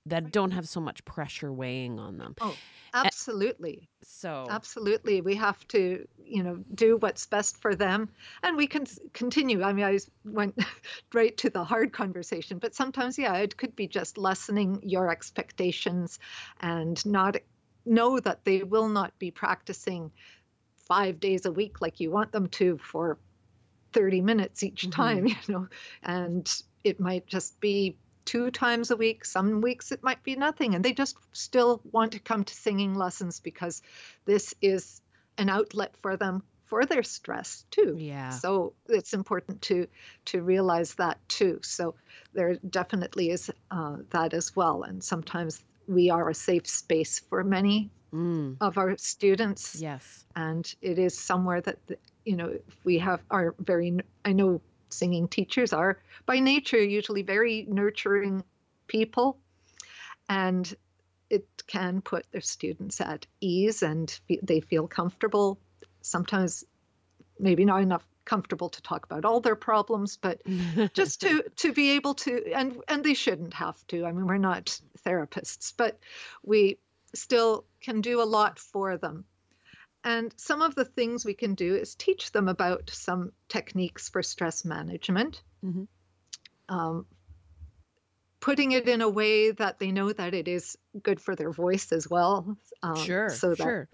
that 0.07 0.33
don't 0.33 0.53
have 0.53 0.69
so 0.69 0.81
much 0.81 1.05
pressure 1.05 1.53
weighing 1.53 1.99
on 1.99 2.19
them. 2.19 2.35
Oh, 2.41 2.55
absolutely. 2.95 3.89
So 4.03 4.47
absolutely, 4.49 5.21
we 5.21 5.35
have 5.37 5.67
to, 5.69 6.07
you 6.25 6.43
know, 6.43 6.57
do 6.75 6.97
what's 6.97 7.27
best 7.27 7.59
for 7.59 7.75
them, 7.75 8.09
and 8.43 8.57
we 8.57 8.67
can 8.67 8.87
continue. 9.13 9.63
I 9.63 9.73
mean, 9.73 9.85
I 9.85 9.99
went 10.25 10.59
right 11.15 11.37
to 11.39 11.51
the 11.51 11.65
hard 11.65 11.93
conversation, 11.93 12.59
but 12.59 12.75
sometimes, 12.75 13.19
yeah, 13.19 13.35
it 13.37 13.57
could 13.57 13.77
be 13.77 13.87
just 13.87 14.19
lessening 14.19 14.81
your 14.83 15.11
expectations, 15.11 16.19
and 16.61 17.05
not 17.05 17.37
know 17.85 18.21
that 18.21 18.45
they 18.45 18.63
will 18.63 18.89
not 18.89 19.19
be 19.19 19.31
practicing 19.31 20.11
five 20.89 21.21
days 21.21 21.47
a 21.47 21.53
week 21.53 21.81
like 21.81 22.01
you 22.01 22.11
want 22.11 22.33
them 22.33 22.49
to 22.49 22.79
for 22.79 23.19
30 23.93 24.21
minutes 24.21 24.63
each 24.63 24.83
mm-hmm. 24.83 24.91
time, 24.91 25.27
mm-hmm. 25.27 25.53
you 25.53 25.59
know, 25.59 25.69
and 26.03 26.63
it 26.85 26.99
might 27.01 27.27
just 27.27 27.61
be 27.61 27.97
two 28.25 28.51
times 28.51 28.91
a 28.91 28.97
week. 28.97 29.25
Some 29.25 29.61
weeks 29.61 29.93
it 29.93 30.03
might 30.03 30.23
be 30.23 30.37
nothing. 30.37 30.75
And 30.75 30.85
they 30.85 30.93
just 30.93 31.17
still 31.33 31.81
want 31.93 32.13
to 32.13 32.19
come 32.19 32.45
to 32.45 32.55
singing 32.55 32.95
lessons 32.95 33.41
because 33.41 33.83
this 34.27 34.55
is 34.61 35.01
an 35.39 35.49
outlet 35.49 35.95
for 36.03 36.17
them 36.17 36.43
for 36.67 36.85
their 36.85 37.03
stress 37.03 37.65
too. 37.71 37.97
Yeah. 37.99 38.31
So 38.31 38.75
it's 38.89 39.15
important 39.15 39.63
to 39.63 39.89
to 40.27 40.43
realize 40.43 40.95
that 40.97 41.17
too. 41.29 41.61
So 41.63 41.95
there 42.35 42.57
definitely 42.57 43.31
is 43.31 43.51
uh, 43.71 43.97
that 44.11 44.35
as 44.35 44.55
well. 44.55 44.83
And 44.83 45.03
sometimes 45.03 45.65
we 45.87 46.11
are 46.11 46.29
a 46.29 46.35
safe 46.35 46.67
space 46.67 47.19
for 47.19 47.43
many 47.43 47.91
mm. 48.13 48.57
of 48.61 48.79
our 48.79 48.97
students. 48.97 49.81
Yes. 49.81 50.25
And 50.37 50.73
it 50.81 50.99
is 50.99 51.19
somewhere 51.19 51.61
that 51.63 51.79
you 52.25 52.37
know 52.37 52.59
we 52.85 52.99
have 52.99 53.23
our 53.31 53.55
very. 53.59 53.99
I 54.25 54.33
know 54.33 54.61
singing 54.91 55.29
teachers 55.29 55.73
are 55.73 55.99
by 56.27 56.41
nature 56.41 56.83
usually 56.83 57.23
very 57.23 57.67
nurturing 57.69 58.43
people 58.87 59.39
and 60.29 60.75
it 61.31 61.47
can 61.67 62.01
put 62.01 62.25
their 62.33 62.41
students 62.41 63.01
at 63.01 63.27
ease 63.41 63.83
and 63.83 64.19
they 64.43 64.61
feel 64.61 64.87
comfortable 64.87 65.59
sometimes 66.01 66.65
maybe 67.39 67.65
not 67.65 67.83
enough 67.83 68.07
comfortable 68.25 68.69
to 68.69 68.83
talk 68.83 69.07
about 69.07 69.25
all 69.25 69.41
their 69.41 69.57
problems 69.57 70.17
but 70.17 70.41
just 70.95 71.21
to 71.21 71.43
to 71.57 71.73
be 71.73 71.93
able 71.93 72.15
to 72.15 72.53
and 72.55 72.77
and 72.89 73.05
they 73.05 73.15
shouldn't 73.15 73.55
have 73.55 73.87
to 73.87 74.05
i 74.05 74.13
mean 74.13 74.27
we're 74.27 74.37
not 74.37 74.79
therapists 75.07 75.73
but 75.77 75.99
we 76.43 76.79
still 77.15 77.65
can 77.81 78.01
do 78.01 78.21
a 78.21 78.25
lot 78.25 78.59
for 78.59 78.97
them 78.97 79.25
and 80.05 80.33
some 80.37 80.63
of 80.63 80.75
the 80.75 80.85
things 80.85 81.25
we 81.25 81.35
can 81.35 81.55
do 81.55 81.75
is 81.75 81.95
teach 81.95 82.33
them 82.33 82.49
about 82.49 82.91
some 82.91 83.33
techniques 83.49 84.09
for 84.09 84.23
stress 84.23 84.65
management, 84.65 85.43
mm-hmm. 85.65 85.85
um, 86.75 87.07
putting 88.41 88.73
it 88.73 88.89
in 88.89 89.01
a 89.01 89.09
way 89.09 89.51
that 89.51 89.79
they 89.79 89.91
know 89.91 90.13
that 90.13 90.35
it 90.35 90.47
is 90.47 90.79
good 91.03 91.21
for 91.21 91.35
their 91.35 91.51
voice 91.51 91.91
as 91.93 92.09
well. 92.09 92.57
Um, 92.83 92.97
sure. 92.97 93.29
So 93.29 93.51
that, 93.51 93.59
sure. 93.59 93.89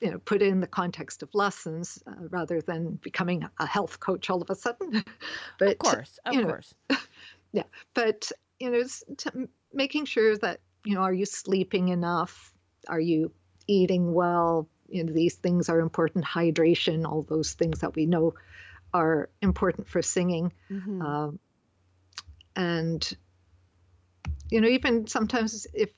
you 0.00 0.12
know, 0.12 0.18
put 0.18 0.42
in 0.42 0.60
the 0.60 0.68
context 0.68 1.24
of 1.24 1.34
lessons 1.34 2.02
uh, 2.06 2.12
rather 2.30 2.60
than 2.60 3.00
becoming 3.02 3.46
a 3.58 3.66
health 3.66 3.98
coach 3.98 4.30
all 4.30 4.42
of 4.42 4.48
a 4.48 4.54
sudden. 4.54 5.04
but 5.58 5.72
of 5.72 5.78
course, 5.78 6.18
of 6.24 6.34
you 6.34 6.42
know, 6.42 6.48
course. 6.48 6.74
yeah, 7.52 7.64
but 7.94 8.30
you 8.60 8.70
know, 8.70 9.46
making 9.74 10.04
sure 10.04 10.38
that 10.38 10.60
you 10.84 10.94
know, 10.94 11.02
are 11.02 11.12
you 11.12 11.26
sleeping 11.26 11.88
enough? 11.88 12.52
Are 12.88 13.00
you 13.00 13.32
eating 13.66 14.12
well? 14.12 14.68
you 14.92 15.04
know, 15.04 15.12
these 15.12 15.34
things 15.34 15.68
are 15.68 15.80
important 15.80 16.24
hydration 16.24 17.04
all 17.06 17.22
those 17.22 17.54
things 17.54 17.80
that 17.80 17.96
we 17.96 18.06
know 18.06 18.34
are 18.92 19.30
important 19.40 19.88
for 19.88 20.02
singing 20.02 20.52
mm-hmm. 20.70 21.00
um, 21.02 21.38
and 22.54 23.16
you 24.50 24.60
know 24.60 24.68
even 24.68 25.06
sometimes 25.06 25.66
if 25.72 25.90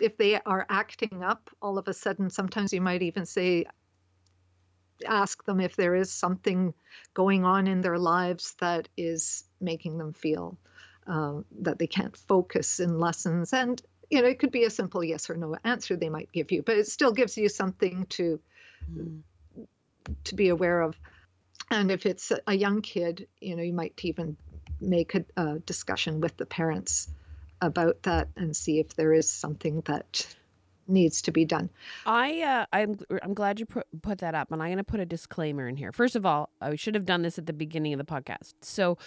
if 0.00 0.16
they 0.16 0.40
are 0.40 0.66
acting 0.70 1.22
up 1.22 1.50
all 1.60 1.76
of 1.78 1.86
a 1.86 1.92
sudden 1.92 2.30
sometimes 2.30 2.72
you 2.72 2.80
might 2.80 3.02
even 3.02 3.26
say 3.26 3.66
ask 5.06 5.44
them 5.44 5.60
if 5.60 5.76
there 5.76 5.94
is 5.94 6.10
something 6.10 6.72
going 7.12 7.44
on 7.44 7.66
in 7.66 7.82
their 7.82 7.98
lives 7.98 8.54
that 8.60 8.88
is 8.96 9.44
making 9.60 9.98
them 9.98 10.12
feel 10.14 10.56
um, 11.06 11.44
that 11.60 11.78
they 11.78 11.86
can't 11.86 12.16
focus 12.16 12.80
in 12.80 12.98
lessons 12.98 13.52
and 13.52 13.82
you 14.10 14.22
know, 14.22 14.28
it 14.28 14.38
could 14.38 14.52
be 14.52 14.64
a 14.64 14.70
simple 14.70 15.02
yes 15.02 15.28
or 15.30 15.36
no 15.36 15.56
answer 15.64 15.96
they 15.96 16.08
might 16.08 16.30
give 16.32 16.52
you, 16.52 16.62
but 16.62 16.76
it 16.76 16.86
still 16.86 17.12
gives 17.12 17.36
you 17.36 17.48
something 17.48 18.06
to 18.10 18.40
mm. 18.92 19.20
to 20.24 20.34
be 20.34 20.48
aware 20.48 20.82
of. 20.82 20.96
And 21.70 21.90
if 21.90 22.06
it's 22.06 22.30
a 22.46 22.54
young 22.54 22.82
kid, 22.82 23.26
you 23.40 23.56
know, 23.56 23.62
you 23.62 23.72
might 23.72 23.98
even 24.02 24.36
make 24.80 25.14
a, 25.14 25.24
a 25.36 25.58
discussion 25.60 26.20
with 26.20 26.36
the 26.36 26.46
parents 26.46 27.08
about 27.60 28.02
that 28.02 28.28
and 28.36 28.54
see 28.54 28.78
if 28.78 28.94
there 28.94 29.12
is 29.12 29.30
something 29.30 29.80
that 29.86 30.36
needs 30.86 31.22
to 31.22 31.32
be 31.32 31.46
done. 31.46 31.70
I 32.04 32.42
uh, 32.42 32.66
I'm 32.72 32.98
I'm 33.22 33.32
glad 33.34 33.58
you 33.58 33.66
put 33.66 33.86
put 34.02 34.18
that 34.18 34.34
up, 34.34 34.52
and 34.52 34.62
I'm 34.62 34.68
going 34.68 34.78
to 34.78 34.84
put 34.84 35.00
a 35.00 35.06
disclaimer 35.06 35.66
in 35.66 35.76
here. 35.76 35.92
First 35.92 36.14
of 36.14 36.26
all, 36.26 36.50
I 36.60 36.76
should 36.76 36.94
have 36.94 37.06
done 37.06 37.22
this 37.22 37.38
at 37.38 37.46
the 37.46 37.52
beginning 37.52 37.94
of 37.94 37.98
the 37.98 38.04
podcast. 38.04 38.54
So, 38.60 38.98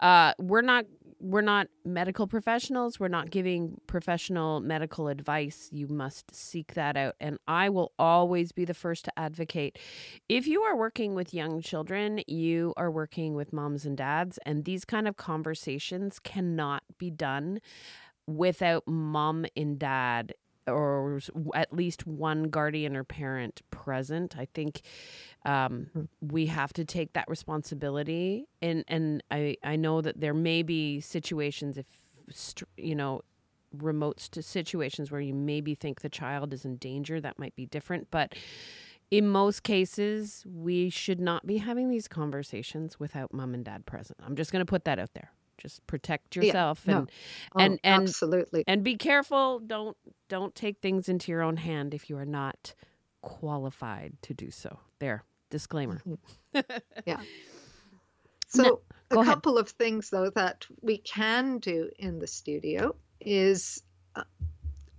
uh, 0.00 0.32
we're 0.38 0.62
not 0.62 0.86
we're 1.18 1.40
not 1.40 1.68
medical 1.84 2.26
professionals. 2.26 3.00
We're 3.00 3.08
not 3.08 3.30
giving 3.30 3.80
professional 3.86 4.60
medical 4.60 5.08
advice. 5.08 5.68
You 5.72 5.88
must 5.88 6.34
seek 6.34 6.74
that 6.74 6.96
out, 6.96 7.14
and 7.20 7.38
I 7.48 7.68
will 7.68 7.92
always 7.98 8.52
be 8.52 8.64
the 8.64 8.74
first 8.74 9.04
to 9.06 9.18
advocate. 9.18 9.78
If 10.28 10.46
you 10.46 10.62
are 10.62 10.76
working 10.76 11.14
with 11.14 11.34
young 11.34 11.60
children, 11.62 12.20
you 12.26 12.74
are 12.76 12.90
working 12.90 13.34
with 13.34 13.52
moms 13.52 13.86
and 13.86 13.96
dads, 13.96 14.38
and 14.44 14.64
these 14.64 14.84
kind 14.84 15.08
of 15.08 15.16
conversations 15.16 16.18
cannot 16.18 16.82
be 16.98 17.10
done 17.10 17.60
without 18.26 18.86
mom 18.86 19.46
and 19.56 19.78
dad 19.78 20.34
or 20.66 21.20
at 21.54 21.72
least 21.72 22.06
one 22.06 22.44
guardian 22.44 22.96
or 22.96 23.04
parent 23.04 23.62
present. 23.70 24.36
I 24.36 24.46
think 24.54 24.82
um, 25.44 25.88
hmm. 25.92 26.02
we 26.20 26.46
have 26.46 26.72
to 26.74 26.84
take 26.84 27.12
that 27.14 27.26
responsibility. 27.28 28.46
And 28.60 28.84
and 28.88 29.22
I 29.30 29.56
I 29.62 29.76
know 29.76 30.00
that 30.00 30.20
there 30.20 30.34
may 30.34 30.62
be 30.62 31.00
situations 31.00 31.78
if 31.78 31.86
you 32.76 32.94
know 32.94 33.22
remote 33.72 34.20
situations 34.20 35.10
where 35.10 35.20
you 35.20 35.34
maybe 35.34 35.74
think 35.74 36.00
the 36.00 36.08
child 36.08 36.52
is 36.52 36.64
in 36.64 36.76
danger 36.76 37.20
that 37.20 37.38
might 37.38 37.54
be 37.56 37.66
different 37.66 38.08
but 38.10 38.34
in 39.10 39.28
most 39.28 39.62
cases 39.62 40.44
we 40.46 40.88
should 40.88 41.20
not 41.20 41.46
be 41.46 41.58
having 41.58 41.88
these 41.90 42.08
conversations 42.08 42.98
without 42.98 43.32
mom 43.32 43.54
and 43.54 43.64
dad 43.64 43.84
present 43.86 44.18
i'm 44.24 44.36
just 44.36 44.52
going 44.52 44.60
to 44.60 44.68
put 44.68 44.84
that 44.84 44.98
out 44.98 45.12
there 45.14 45.30
just 45.66 45.86
protect 45.86 46.36
yourself 46.36 46.82
yeah, 46.86 46.98
and 46.98 47.06
no. 47.06 47.12
oh, 47.56 47.64
and 47.64 47.80
and 47.82 48.02
absolutely. 48.04 48.62
and 48.68 48.84
be 48.84 48.96
careful. 48.96 49.58
Don't 49.58 49.96
don't 50.28 50.54
take 50.54 50.78
things 50.80 51.08
into 51.08 51.32
your 51.32 51.42
own 51.42 51.56
hand 51.56 51.92
if 51.92 52.08
you 52.08 52.16
are 52.16 52.24
not 52.24 52.74
qualified 53.20 54.14
to 54.22 54.32
do 54.32 54.50
so. 54.50 54.78
There 55.00 55.24
disclaimer. 55.50 56.00
Mm-hmm. 56.06 56.60
yeah. 57.06 57.20
So 58.46 58.62
no, 59.10 59.20
a 59.20 59.24
couple 59.24 59.58
of 59.58 59.68
things 59.68 60.10
though 60.10 60.30
that 60.30 60.66
we 60.80 60.98
can 60.98 61.58
do 61.58 61.90
in 61.98 62.18
the 62.18 62.26
studio 62.26 62.94
is 63.20 63.82
uh, 64.14 64.22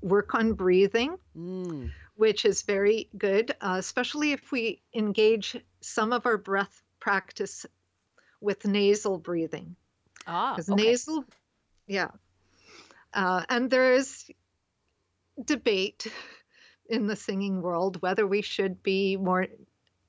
work 0.01 0.36
on 0.36 0.53
breathing 0.53 1.17
mm. 1.38 1.89
which 2.15 2.45
is 2.45 2.62
very 2.62 3.09
good 3.17 3.51
uh, 3.62 3.75
especially 3.77 4.31
if 4.31 4.51
we 4.51 4.81
engage 4.93 5.57
some 5.81 6.13
of 6.13 6.25
our 6.25 6.38
breath 6.38 6.81
practice 7.00 7.65
with 8.41 8.65
nasal 8.65 9.17
breathing 9.17 9.75
Ah, 10.27 10.55
okay. 10.60 10.75
nasal, 10.75 11.24
yeah. 11.88 12.10
Uh, 13.13 13.43
and 13.50 13.69
there 13.69 13.93
is 13.93 14.29
debate 15.43 16.07
in 16.89 17.07
the 17.07 17.15
singing 17.15 17.62
world 17.62 18.01
whether 18.01 18.25
we 18.25 18.41
should 18.41 18.81
be 18.81 19.17
more 19.17 19.48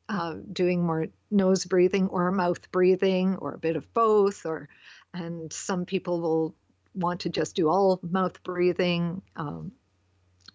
uh, 0.08 0.36
doing 0.52 0.84
more 0.84 1.06
nose 1.30 1.64
breathing 1.64 2.08
or 2.08 2.30
mouth 2.30 2.70
breathing 2.70 3.36
or 3.36 3.54
a 3.54 3.58
bit 3.58 3.76
of 3.76 3.92
both 3.94 4.46
or 4.46 4.68
and 5.12 5.52
some 5.52 5.84
people 5.84 6.20
will 6.20 6.54
want 6.94 7.20
to 7.20 7.28
just 7.28 7.56
do 7.56 7.68
all 7.68 8.00
mouth 8.02 8.42
breathing 8.42 9.20
um, 9.36 9.72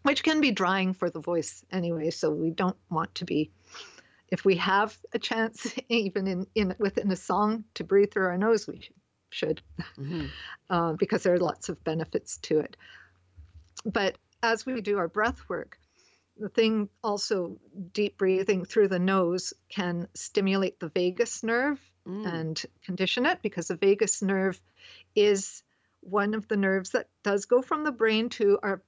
which 0.03 0.23
can 0.23 0.41
be 0.41 0.51
drying 0.51 0.93
for 0.93 1.09
the 1.09 1.19
voice 1.19 1.63
anyway 1.71 2.09
so 2.09 2.31
we 2.31 2.49
don't 2.49 2.77
want 2.89 3.13
to 3.13 3.25
be 3.25 3.51
if 4.29 4.43
we 4.43 4.55
have 4.55 4.97
a 5.13 5.19
chance 5.19 5.73
even 5.89 6.25
in, 6.25 6.47
in 6.55 6.75
within 6.79 7.11
a 7.11 7.15
song 7.15 7.63
to 7.75 7.83
breathe 7.83 8.11
through 8.11 8.25
our 8.25 8.37
nose 8.37 8.67
we 8.67 8.81
should 8.81 8.95
should, 9.33 9.61
mm-hmm. 9.97 10.25
uh, 10.69 10.93
because 10.93 11.23
there 11.23 11.33
are 11.33 11.39
lots 11.39 11.69
of 11.69 11.83
benefits 11.83 12.37
to 12.37 12.59
it. 12.59 12.77
But 13.85 14.17
as 14.41 14.65
we 14.65 14.81
do 14.81 14.97
our 14.97 15.07
breath 15.07 15.49
work, 15.49 15.77
the 16.37 16.49
thing 16.49 16.89
also 17.03 17.57
deep 17.93 18.17
breathing 18.17 18.65
through 18.65 18.87
the 18.87 18.99
nose 18.99 19.53
can 19.69 20.07
stimulate 20.15 20.79
the 20.79 20.89
vagus 20.89 21.43
nerve 21.43 21.79
mm. 22.07 22.25
and 22.25 22.63
condition 22.83 23.25
it 23.25 23.39
because 23.41 23.67
the 23.67 23.75
vagus 23.75 24.21
nerve 24.21 24.59
is 25.15 25.63
one 26.01 26.33
of 26.33 26.47
the 26.47 26.57
nerves 26.57 26.91
that 26.91 27.07
does 27.23 27.45
go 27.45 27.61
from 27.61 27.83
the 27.83 27.91
brain 27.91 28.29
to 28.29 28.59
our 28.63 28.81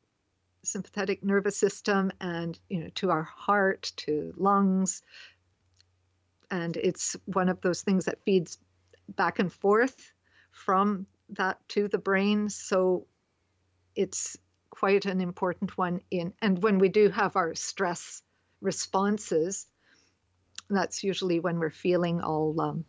sympathetic 0.64 1.24
nervous 1.24 1.56
system 1.56 2.12
and 2.20 2.60
you 2.70 2.80
know 2.80 2.90
to 2.96 3.12
our 3.12 3.24
heart 3.24 3.92
to 3.96 4.34
lungs 4.36 5.04
and 6.50 6.75
it's 6.78 7.16
one 7.25 7.50
of 7.50 7.62
those 7.62 7.84
things 7.84 8.06
that 8.06 8.24
feeds 8.25 8.58
back 9.16 9.38
and 9.38 9.54
forth 9.54 10.12
from 10.55 11.05
that 11.29 11.57
to 11.69 11.88
the 11.88 11.97
brain. 11.97 12.50
So 12.50 13.05
it's 13.95 14.38
quite 14.69 15.05
an 15.05 15.21
important 15.21 15.77
one 15.77 16.01
in 16.12 16.33
and 16.41 16.62
when 16.62 16.79
we 16.79 16.89
do 16.89 17.09
have 17.09 17.38
our 17.38 17.55
stress 17.55 18.21
responses 18.59 19.67
that's 20.69 21.01
usually 21.01 21.39
when 21.39 21.59
we're 21.59 21.69
feeling 21.69 22.19
all 22.21 22.59
um, 22.59 22.85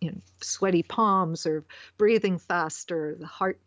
you 0.00 0.10
know 0.10 0.18
sweaty 0.40 0.82
palms 0.82 1.46
or 1.46 1.64
breathing 1.98 2.38
faster 2.38 3.16
the 3.18 3.26
heart 3.26 3.60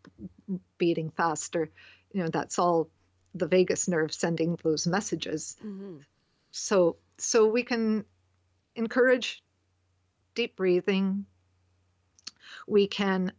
beating 0.78 1.10
faster. 1.10 1.70
You 2.12 2.22
know 2.22 2.28
that's 2.28 2.58
all 2.58 2.88
the 3.34 3.46
vagus 3.46 3.88
nerve 3.88 4.12
sending 4.12 4.58
those 4.62 4.86
messages. 4.86 5.56
Mm-hmm. 5.64 5.98
so 6.50 6.96
so 7.18 7.46
we 7.46 7.62
can 7.62 8.04
encourage 8.74 9.42
deep 10.34 10.56
breathing. 10.56 11.26
We 12.66 12.86
can 12.86 13.32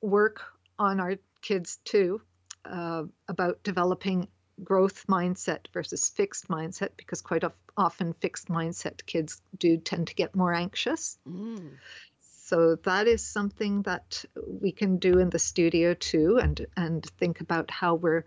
work 0.00 0.42
on 0.78 1.00
our 1.00 1.16
kids 1.40 1.78
too 1.84 2.20
uh, 2.64 3.04
about 3.28 3.62
developing 3.62 4.28
growth 4.64 5.06
mindset 5.06 5.66
versus 5.72 6.08
fixed 6.08 6.48
mindset 6.48 6.90
because 6.96 7.20
quite 7.20 7.44
often 7.76 8.12
fixed 8.14 8.48
mindset 8.48 9.04
kids 9.06 9.42
do 9.58 9.76
tend 9.76 10.08
to 10.08 10.14
get 10.14 10.34
more 10.34 10.52
anxious. 10.52 11.18
Mm. 11.28 11.72
So 12.20 12.76
that 12.84 13.08
is 13.08 13.24
something 13.24 13.82
that 13.82 14.24
we 14.46 14.70
can 14.72 14.98
do 14.98 15.18
in 15.18 15.30
the 15.30 15.38
studio 15.38 15.94
too, 15.94 16.38
and 16.38 16.64
and 16.76 17.04
think 17.18 17.40
about 17.40 17.70
how 17.70 17.96
we're 17.96 18.24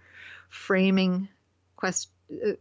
framing 0.50 1.30
quest, 1.78 2.10
uh, 2.46 2.52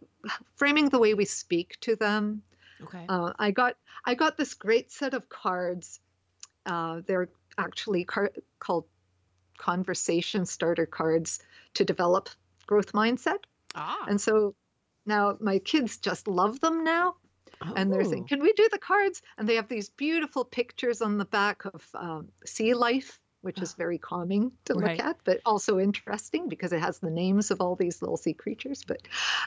framing 0.54 0.88
the 0.88 1.00
way 1.00 1.14
we 1.14 1.24
speak 1.24 1.76
to 1.80 1.96
them. 1.96 2.42
Okay. 2.80 3.04
Uh, 3.08 3.32
I 3.38 3.50
got 3.50 3.74
I 4.04 4.14
got 4.14 4.36
this 4.36 4.54
great 4.54 4.92
set 4.92 5.14
of 5.14 5.28
cards. 5.28 6.00
Uh, 6.64 7.00
they're 7.06 7.28
actually 7.56 8.04
car- 8.04 8.32
called 8.60 8.84
conversation 9.58 10.46
starter 10.46 10.86
cards 10.86 11.40
to 11.74 11.84
develop 11.84 12.30
growth 12.66 12.92
mindset. 12.92 13.40
Ah. 13.74 14.06
And 14.08 14.20
so 14.20 14.54
now 15.04 15.36
my 15.40 15.58
kids 15.58 15.98
just 15.98 16.28
love 16.28 16.60
them 16.60 16.84
now. 16.84 17.16
Oh. 17.60 17.72
And 17.76 17.92
they're 17.92 18.04
saying, 18.04 18.24
oh. 18.24 18.28
can 18.28 18.40
we 18.40 18.52
do 18.52 18.68
the 18.70 18.78
cards? 18.78 19.20
And 19.36 19.48
they 19.48 19.56
have 19.56 19.68
these 19.68 19.88
beautiful 19.88 20.44
pictures 20.44 21.02
on 21.02 21.18
the 21.18 21.24
back 21.24 21.64
of 21.64 21.84
um, 21.94 22.28
sea 22.46 22.74
life, 22.74 23.18
which 23.40 23.60
is 23.60 23.74
very 23.74 23.98
calming 23.98 24.52
to 24.64 24.74
right. 24.74 24.96
look 24.96 25.06
at, 25.06 25.16
but 25.24 25.40
also 25.44 25.78
interesting 25.78 26.48
because 26.48 26.72
it 26.72 26.80
has 26.80 26.98
the 26.98 27.10
names 27.10 27.50
of 27.50 27.60
all 27.60 27.76
these 27.76 28.02
little 28.02 28.16
sea 28.16 28.34
creatures. 28.34 28.84
But 28.84 29.02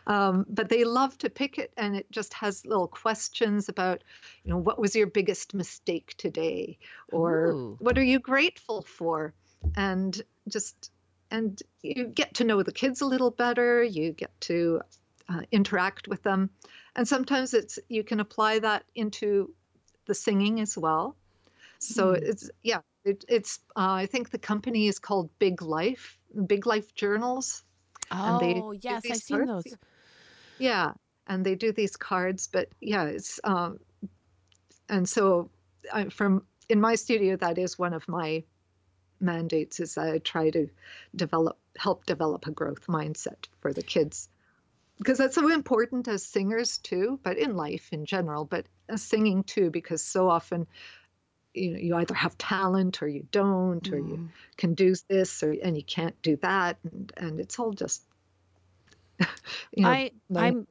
um, 0.07 0.45
but 0.49 0.69
they 0.69 0.83
love 0.83 1.17
to 1.19 1.29
pick 1.29 1.57
it, 1.57 1.71
and 1.77 1.95
it 1.95 2.09
just 2.11 2.33
has 2.33 2.65
little 2.65 2.87
questions 2.87 3.69
about, 3.69 4.03
you 4.43 4.51
know, 4.51 4.57
what 4.57 4.79
was 4.79 4.95
your 4.95 5.07
biggest 5.07 5.53
mistake 5.53 6.15
today, 6.17 6.79
or 7.11 7.47
Ooh. 7.47 7.77
what 7.79 7.97
are 7.97 8.03
you 8.03 8.19
grateful 8.19 8.81
for, 8.81 9.33
and 9.75 10.21
just 10.47 10.91
and 11.29 11.61
you 11.81 12.07
get 12.07 12.33
to 12.35 12.43
know 12.43 12.61
the 12.61 12.71
kids 12.71 13.01
a 13.01 13.05
little 13.05 13.31
better. 13.31 13.83
You 13.83 14.11
get 14.11 14.31
to 14.41 14.81
uh, 15.29 15.41
interact 15.51 16.07
with 16.07 16.23
them, 16.23 16.49
and 16.95 17.07
sometimes 17.07 17.53
it's 17.53 17.79
you 17.87 18.03
can 18.03 18.19
apply 18.19 18.59
that 18.59 18.83
into 18.95 19.53
the 20.05 20.13
singing 20.13 20.59
as 20.59 20.77
well. 20.77 21.15
So 21.79 22.13
mm. 22.13 22.21
it's 22.21 22.49
yeah, 22.63 22.81
it, 23.05 23.23
it's 23.27 23.59
uh, 23.75 23.93
I 23.93 24.05
think 24.05 24.29
the 24.29 24.37
company 24.37 24.87
is 24.87 24.99
called 24.99 25.29
Big 25.39 25.61
Life, 25.61 26.17
Big 26.47 26.65
Life 26.65 26.93
Journals. 26.95 27.63
Oh 28.11 28.73
yes, 28.73 29.03
I've 29.09 29.17
seen 29.17 29.45
those. 29.45 29.63
Yeah, 30.59 30.93
and 31.27 31.45
they 31.45 31.55
do 31.55 31.71
these 31.71 31.95
cards, 31.95 32.47
but 32.51 32.67
yeah, 32.81 33.05
it's 33.05 33.39
um, 33.43 33.79
and 34.89 35.07
so 35.07 35.49
I, 35.93 36.09
from 36.09 36.45
in 36.69 36.79
my 36.79 36.95
studio 36.95 37.35
that 37.37 37.57
is 37.57 37.79
one 37.79 37.93
of 37.93 38.07
my 38.07 38.43
mandates 39.21 39.79
is 39.79 39.97
I 39.97 40.19
try 40.19 40.49
to 40.51 40.67
develop 41.15 41.57
help 41.77 42.05
develop 42.05 42.47
a 42.47 42.51
growth 42.51 42.87
mindset 42.87 43.47
for 43.59 43.73
the 43.73 43.81
kids 43.81 44.29
because 44.97 45.17
that's 45.17 45.35
so 45.35 45.51
important 45.51 46.07
as 46.07 46.23
singers 46.23 46.77
too 46.79 47.19
but 47.23 47.37
in 47.37 47.55
life 47.55 47.89
in 47.91 48.05
general 48.05 48.45
but 48.45 48.65
as 48.89 49.01
singing 49.01 49.43
too 49.43 49.69
because 49.69 50.03
so 50.03 50.29
often 50.29 50.67
you 51.53 51.71
know 51.71 51.79
you 51.79 51.95
either 51.95 52.13
have 52.13 52.37
talent 52.37 53.01
or 53.01 53.07
you 53.07 53.25
don't 53.31 53.83
mm. 53.83 53.93
or 53.93 53.97
you 53.97 54.17
mm. 54.17 54.27
can 54.57 54.73
do 54.73 54.93
this 55.07 55.43
or 55.43 55.55
and 55.63 55.77
you 55.77 55.83
can't 55.83 56.21
do 56.21 56.35
that 56.37 56.77
and 56.83 57.13
and 57.17 57.39
it's 57.39 57.57
all 57.57 57.71
just 57.71 58.03
you 59.75 59.83
know, 59.83 59.89
I 59.89 60.11
I'm 60.35 60.67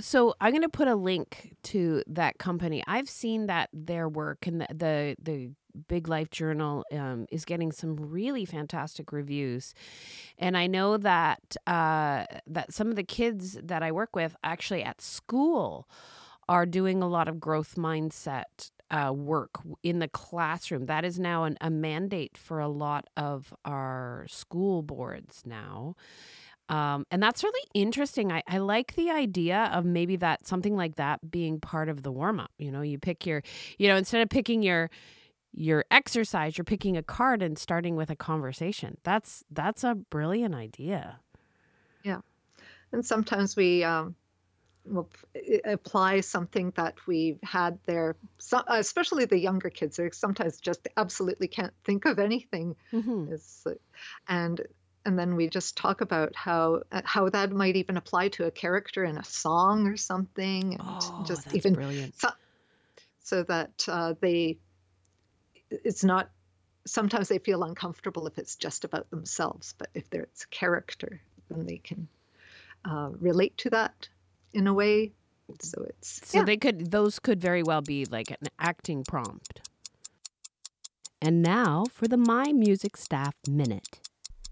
so 0.00 0.34
I'm 0.40 0.52
going 0.52 0.62
to 0.62 0.68
put 0.68 0.88
a 0.88 0.94
link 0.94 1.54
to 1.64 2.02
that 2.06 2.38
company. 2.38 2.82
I've 2.86 3.08
seen 3.08 3.46
that 3.46 3.68
their 3.72 4.08
work 4.08 4.46
and 4.46 4.62
the 4.62 4.66
the, 4.70 5.16
the 5.22 5.50
Big 5.88 6.08
Life 6.08 6.30
Journal 6.30 6.84
um, 6.92 7.26
is 7.30 7.44
getting 7.44 7.72
some 7.72 7.96
really 7.96 8.44
fantastic 8.44 9.12
reviews, 9.12 9.74
and 10.38 10.56
I 10.56 10.66
know 10.66 10.96
that 10.96 11.56
uh, 11.66 12.24
that 12.46 12.72
some 12.72 12.88
of 12.88 12.96
the 12.96 13.04
kids 13.04 13.58
that 13.62 13.82
I 13.82 13.92
work 13.92 14.14
with 14.16 14.36
actually 14.42 14.82
at 14.82 15.00
school 15.00 15.88
are 16.48 16.66
doing 16.66 17.02
a 17.02 17.08
lot 17.08 17.28
of 17.28 17.40
growth 17.40 17.76
mindset 17.76 18.70
uh, 18.90 19.12
work 19.12 19.60
in 19.82 19.98
the 19.98 20.08
classroom. 20.08 20.86
That 20.86 21.04
is 21.04 21.18
now 21.18 21.44
an, 21.44 21.56
a 21.60 21.70
mandate 21.70 22.36
for 22.36 22.60
a 22.60 22.68
lot 22.68 23.06
of 23.16 23.54
our 23.64 24.26
school 24.28 24.82
boards 24.82 25.42
now. 25.46 25.96
Um, 26.68 27.06
and 27.10 27.22
that's 27.22 27.42
really 27.42 27.68
interesting. 27.74 28.32
I, 28.32 28.42
I 28.46 28.58
like 28.58 28.94
the 28.94 29.10
idea 29.10 29.70
of 29.72 29.84
maybe 29.84 30.16
that 30.16 30.46
something 30.46 30.76
like 30.76 30.96
that 30.96 31.30
being 31.30 31.60
part 31.60 31.88
of 31.88 32.02
the 32.02 32.12
warm 32.12 32.38
up. 32.38 32.52
You 32.58 32.70
know, 32.70 32.82
you 32.82 32.98
pick 32.98 33.26
your, 33.26 33.42
you 33.78 33.88
know, 33.88 33.96
instead 33.96 34.22
of 34.22 34.28
picking 34.28 34.62
your 34.62 34.90
your 35.52 35.84
exercise, 35.90 36.56
you're 36.56 36.64
picking 36.64 36.96
a 36.96 37.02
card 37.02 37.42
and 37.42 37.58
starting 37.58 37.96
with 37.96 38.10
a 38.10 38.16
conversation. 38.16 38.96
That's 39.04 39.44
that's 39.50 39.84
a 39.84 39.94
brilliant 39.94 40.54
idea. 40.54 41.20
Yeah, 42.02 42.20
and 42.92 43.04
sometimes 43.04 43.56
we 43.56 43.84
um, 43.84 44.14
will 44.84 45.08
apply 45.64 46.20
something 46.20 46.72
that 46.76 46.94
we've 47.06 47.38
had 47.42 47.78
there. 47.86 48.16
So, 48.38 48.62
especially 48.68 49.24
the 49.26 49.38
younger 49.38 49.70
kids, 49.70 49.98
are 49.98 50.10
sometimes 50.12 50.58
just 50.60 50.88
absolutely 50.96 51.48
can't 51.48 51.74
think 51.84 52.04
of 52.06 52.18
anything. 52.18 52.74
Mm-hmm. 52.92 53.34
and 54.28 54.60
and 55.04 55.18
then 55.18 55.34
we 55.34 55.48
just 55.48 55.76
talk 55.76 56.00
about 56.00 56.34
how 56.34 56.82
uh, 56.92 57.02
how 57.04 57.28
that 57.28 57.52
might 57.52 57.76
even 57.76 57.96
apply 57.96 58.28
to 58.28 58.46
a 58.46 58.50
character 58.50 59.04
in 59.04 59.18
a 59.18 59.24
song 59.24 59.86
or 59.86 59.96
something, 59.96 60.74
and 60.74 60.82
oh, 60.82 61.24
just 61.26 61.54
even 61.54 61.74
brilliant. 61.74 62.18
So, 62.18 62.30
so 63.20 63.42
that 63.44 63.84
uh, 63.88 64.14
they 64.20 64.58
it's 65.84 66.04
not 66.04 66.30
sometimes 66.86 67.28
they 67.28 67.38
feel 67.38 67.62
uncomfortable 67.62 68.26
if 68.26 68.38
it's 68.38 68.56
just 68.56 68.84
about 68.84 69.08
themselves 69.10 69.74
but 69.78 69.88
if 69.94 70.10
there's 70.10 70.44
a 70.44 70.48
character 70.48 71.20
then 71.48 71.66
they 71.66 71.78
can 71.78 72.08
uh, 72.84 73.10
relate 73.20 73.56
to 73.58 73.70
that 73.70 74.08
in 74.52 74.66
a 74.66 74.74
way. 74.74 75.12
So 75.60 75.84
it's 75.88 76.28
so 76.28 76.38
yeah. 76.38 76.44
they 76.44 76.56
could 76.56 76.90
those 76.90 77.18
could 77.18 77.40
very 77.40 77.62
well 77.62 77.82
be 77.82 78.04
like 78.06 78.30
an 78.30 78.48
acting 78.58 79.04
prompt. 79.04 79.68
And 81.20 81.42
now 81.42 81.84
for 81.92 82.08
the 82.08 82.16
my 82.16 82.52
music 82.52 82.96
staff 82.96 83.34
minute. 83.48 84.00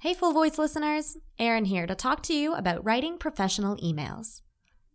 Hey 0.00 0.14
full 0.14 0.33
voice 0.33 0.59
listeners. 0.59 1.16
Erin 1.38 1.64
here 1.66 1.87
to 1.87 1.94
talk 1.94 2.22
to 2.24 2.35
you 2.35 2.54
about 2.54 2.85
writing 2.85 3.18
professional 3.18 3.76
emails. 3.76 4.42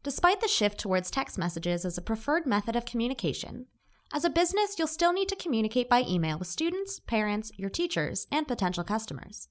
Despite 0.03 0.41
the 0.41 0.47
shift 0.47 0.79
towards 0.79 1.09
text 1.09 1.37
messages 1.37 1.83
as 1.85 1.97
a 1.97 2.03
preferred 2.03 2.45
method 2.45 2.75
of 2.75 2.85
communication 2.85 3.65
as 4.13 4.23
a 4.23 4.29
business, 4.29 4.77
you'll 4.77 4.87
still 4.87 5.13
need 5.13 5.27
to 5.29 5.35
communicate 5.35 5.89
by 5.89 6.03
email 6.07 6.37
with 6.37 6.47
students, 6.47 6.99
parents, 6.99 7.51
your 7.57 7.69
teachers, 7.69 8.27
and 8.31 8.47
potential 8.47 8.83
customers. 8.83 9.49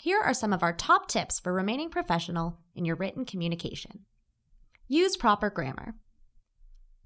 Here 0.00 0.20
are 0.20 0.34
some 0.34 0.52
of 0.52 0.62
our 0.62 0.72
top 0.72 1.08
tips 1.08 1.38
for 1.38 1.52
remaining 1.52 1.88
professional 1.88 2.58
in 2.74 2.84
your 2.84 2.96
written 2.96 3.24
communication. 3.24 4.00
Use 4.88 5.16
proper 5.16 5.48
grammar. 5.48 5.94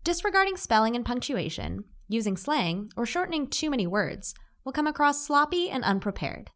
Disregarding 0.03 0.57
spelling 0.57 0.97
and 0.97 1.05
punctuation, 1.05 1.85
using 2.09 2.37
slang, 2.37 2.91
or 2.97 3.05
shortening 3.05 3.49
too 3.49 3.71
many 3.71 3.87
words 3.87 4.35
will 4.65 4.73
come 4.73 4.87
across 4.87 5.25
sloppy 5.25 5.69
and 5.69 5.85
unprepared. 5.85 6.51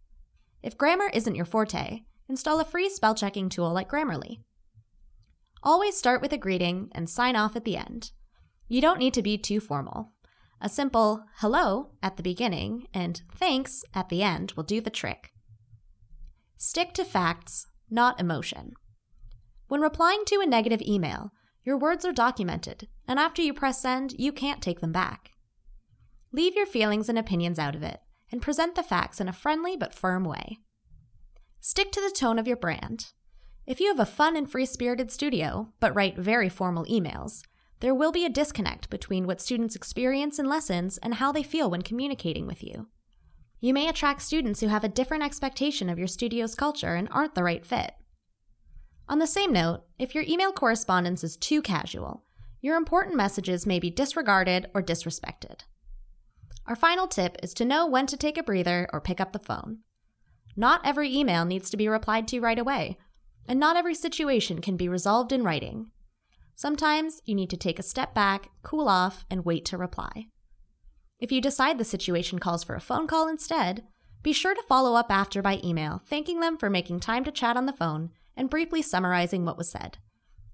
If 0.63 0.79
grammar 0.79 1.11
isn't 1.13 1.35
your 1.35 1.45
forte, 1.45 2.01
install 2.29 2.59
a 2.61 2.65
free 2.65 2.89
spell 2.89 3.15
checking 3.15 3.49
tool 3.49 3.73
like 3.73 3.91
Grammarly. 3.91 4.39
Always 5.63 5.97
start 5.97 6.23
with 6.23 6.33
a 6.33 6.39
greeting 6.39 6.89
and 6.93 7.09
sign 7.09 7.37
off 7.37 7.55
at 7.55 7.65
the 7.65 7.77
end. 7.77 8.13
You 8.69 8.81
don't 8.81 8.99
need 8.99 9.15
to 9.15 9.23
be 9.23 9.37
too 9.37 9.61
formal. 9.61 10.13
A 10.63 10.69
simple 10.69 11.25
hello 11.37 11.93
at 12.03 12.19
the 12.19 12.23
beginning 12.23 12.87
and 12.93 13.23
thanks 13.35 13.83
at 13.95 14.11
the 14.11 14.23
end 14.23 14.53
will 14.53 14.63
do 14.63 14.83
the 14.83 14.91
trick. 14.91 15.33
Stick 16.59 16.93
to 16.95 17.05
facts, 17.05 17.67
not 17.89 18.21
emotion. 18.21 18.75
When 19.69 19.81
replying 19.81 20.25
to 20.27 20.41
a 20.41 20.47
negative 20.47 20.83
email, 20.83 21.33
your 21.65 21.79
words 21.79 22.05
are 22.05 22.13
documented, 22.13 22.89
and 23.09 23.19
after 23.19 23.41
you 23.41 23.55
press 23.55 23.81
send, 23.81 24.15
you 24.19 24.33
can't 24.33 24.61
take 24.61 24.81
them 24.81 24.93
back. 24.93 25.31
Leave 26.33 26.55
your 26.55 26.67
feelings 26.67 27.09
and 27.09 27.19
opinions 27.19 27.59
out 27.59 27.75
of 27.75 27.83
it, 27.83 28.01
and 28.31 28.43
present 28.43 28.75
the 28.75 28.83
facts 28.83 29.21
in 29.21 29.29
a 29.29 29.33
friendly 29.33 29.77
but 29.77 29.95
firm 29.95 30.25
way. 30.25 30.59
Stick 31.61 31.91
to 31.93 32.01
the 32.01 32.15
tone 32.15 32.39
of 32.39 32.47
your 32.47 32.57
brand. 32.57 33.13
If 33.67 33.81
you 33.81 33.89
have 33.89 34.01
a 34.01 34.07
fun 34.07 34.37
and 34.37 34.51
free 34.51 34.67
spirited 34.67 35.11
studio, 35.11 35.73
but 35.81 35.95
write 35.95 36.19
very 36.19 36.49
formal 36.49 36.85
emails, 36.85 37.43
there 37.81 37.95
will 37.95 38.13
be 38.13 38.25
a 38.25 38.31
disconnect 38.31 38.91
between 38.91 39.27
what 39.27 39.41
students 39.41 39.75
experience 39.75 40.39
in 40.39 40.47
lessons 40.47 40.99
and 40.99 41.15
how 41.15 41.33
they 41.33 41.43
feel 41.43 41.71
when 41.71 41.83
communicating 41.83 42.47
with 42.47 42.63
you. 42.63 42.89
You 43.61 43.75
may 43.75 43.89
attract 43.89 44.23
students 44.23 44.61
who 44.61 44.69
have 44.69 44.85
a 44.85 44.89
different 44.89 45.23
expectation 45.23 45.91
of 45.91 45.99
your 45.99 46.09
studio's 46.09 46.55
culture 46.55 46.95
and 46.95 47.09
aren't 47.11 47.35
the 47.35 47.43
right 47.43 47.65
fit. 47.65 47.93
On 49.09 49.19
the 49.19 49.27
same 49.27 49.53
note, 49.53 49.83
if 49.99 50.15
your 50.15 50.25
email 50.27 50.53
correspondence 50.53 51.25
is 51.25 51.37
too 51.37 51.61
casual, 51.61 52.25
your 52.61 52.77
important 52.77 53.17
messages 53.17 53.67
may 53.67 53.79
be 53.79 53.91
disregarded 53.91 54.71
or 54.75 54.83
disrespected. 54.83 55.61
Our 56.67 56.77
final 56.77 57.09
tip 57.09 57.37
is 57.43 57.53
to 57.55 57.65
know 57.65 57.87
when 57.87 58.07
to 58.07 58.17
take 58.17 58.39
a 58.39 58.43
breather 58.43 58.89
or 58.93 59.01
pick 59.01 59.21
up 59.21 59.33
the 59.33 59.39
phone. 59.39 59.79
Not 60.57 60.83
every 60.85 61.15
email 61.15 61.45
needs 61.45 61.71
to 61.71 61.77
be 61.77 61.89
replied 61.89 62.29
to 62.29 62.41
right 62.41 62.59
away, 62.59 62.99
and 63.49 63.59
not 63.59 63.77
every 63.77 63.95
situation 63.95 64.61
can 64.61 64.77
be 64.77 64.89
resolved 64.89 65.33
in 65.33 65.43
writing. 65.43 65.91
Sometimes 66.61 67.23
you 67.25 67.35
need 67.35 67.49
to 67.49 67.57
take 67.57 67.79
a 67.79 67.83
step 67.83 68.13
back, 68.13 68.51
cool 68.63 68.87
off, 68.87 69.25
and 69.31 69.47
wait 69.47 69.65
to 69.65 69.79
reply. 69.79 70.27
If 71.19 71.33
you 71.33 71.41
decide 71.41 71.79
the 71.79 71.87
situation 71.87 72.39
calls 72.39 72.63
for 72.63 72.75
a 72.75 72.83
phone 72.83 73.07
call 73.07 73.29
instead, 73.29 73.85
be 74.23 74.35
sure 74.35 74.55
to 74.55 74.63
follow 74.69 74.95
up 74.95 75.11
after 75.11 75.41
by 75.41 75.63
email, 75.65 76.03
thanking 76.05 76.41
them 76.41 76.59
for 76.59 76.69
making 76.69 77.01
time 77.01 77.25
to 77.25 77.33
chat 77.33 77.57
on 77.57 77.65
the 77.65 77.73
phone 77.73 78.11
and 78.37 78.51
briefly 78.51 78.83
summarizing 78.83 79.47
what 79.47 79.57
was 79.57 79.71
said. 79.71 79.97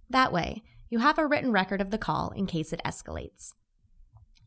That 0.09 0.33
way, 0.33 0.63
you 0.91 1.01
have 1.01 1.19
a 1.19 1.27
written 1.27 1.51
record 1.51 1.81
of 1.81 1.91
the 1.91 1.99
call 1.99 2.31
in 2.37 2.47
case 2.47 2.73
it 2.73 2.81
escalates. 2.87 3.55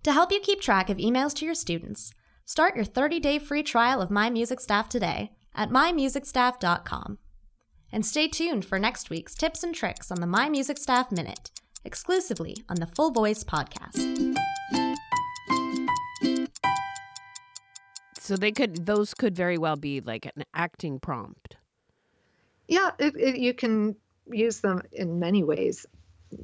To 0.03 0.13
help 0.13 0.31
you 0.31 0.39
keep 0.39 0.61
track 0.61 0.89
of 0.89 0.95
emails 0.95 1.33
to 1.33 1.45
your 1.45 1.55
students, 1.55 2.13
start 2.45 2.77
your 2.77 2.85
30 2.85 3.19
day 3.19 3.37
free 3.37 3.63
trial 3.63 4.01
of 4.01 4.09
My 4.09 4.29
Music 4.29 4.61
Staff 4.61 4.87
today 4.87 5.33
at 5.53 5.71
mymusicstaff.com. 5.71 7.17
And 7.91 8.05
stay 8.05 8.27
tuned 8.27 8.65
for 8.65 8.77
next 8.77 9.09
week's 9.09 9.33
tips 9.33 9.63
and 9.63 9.73
tricks 9.73 10.11
on 10.11 10.21
the 10.21 10.27
My 10.27 10.47
Music 10.47 10.77
Staff 10.77 11.11
Minute, 11.11 11.49
exclusively 11.83 12.63
on 12.69 12.77
the 12.77 12.85
Full 12.85 13.11
Voice 13.11 13.43
podcast. 13.43 14.35
So 18.19 18.37
they 18.37 18.51
could 18.51 18.85
those 18.85 19.15
could 19.15 19.35
very 19.35 19.57
well 19.57 19.75
be 19.75 20.01
like 20.01 20.27
an 20.27 20.43
acting 20.53 20.99
prompt. 20.99 21.55
Yeah, 22.67 22.91
it, 22.99 23.15
it, 23.15 23.37
you 23.39 23.55
can 23.55 23.95
use 24.31 24.59
them 24.59 24.83
in 24.91 25.17
many 25.17 25.43
ways. 25.43 25.87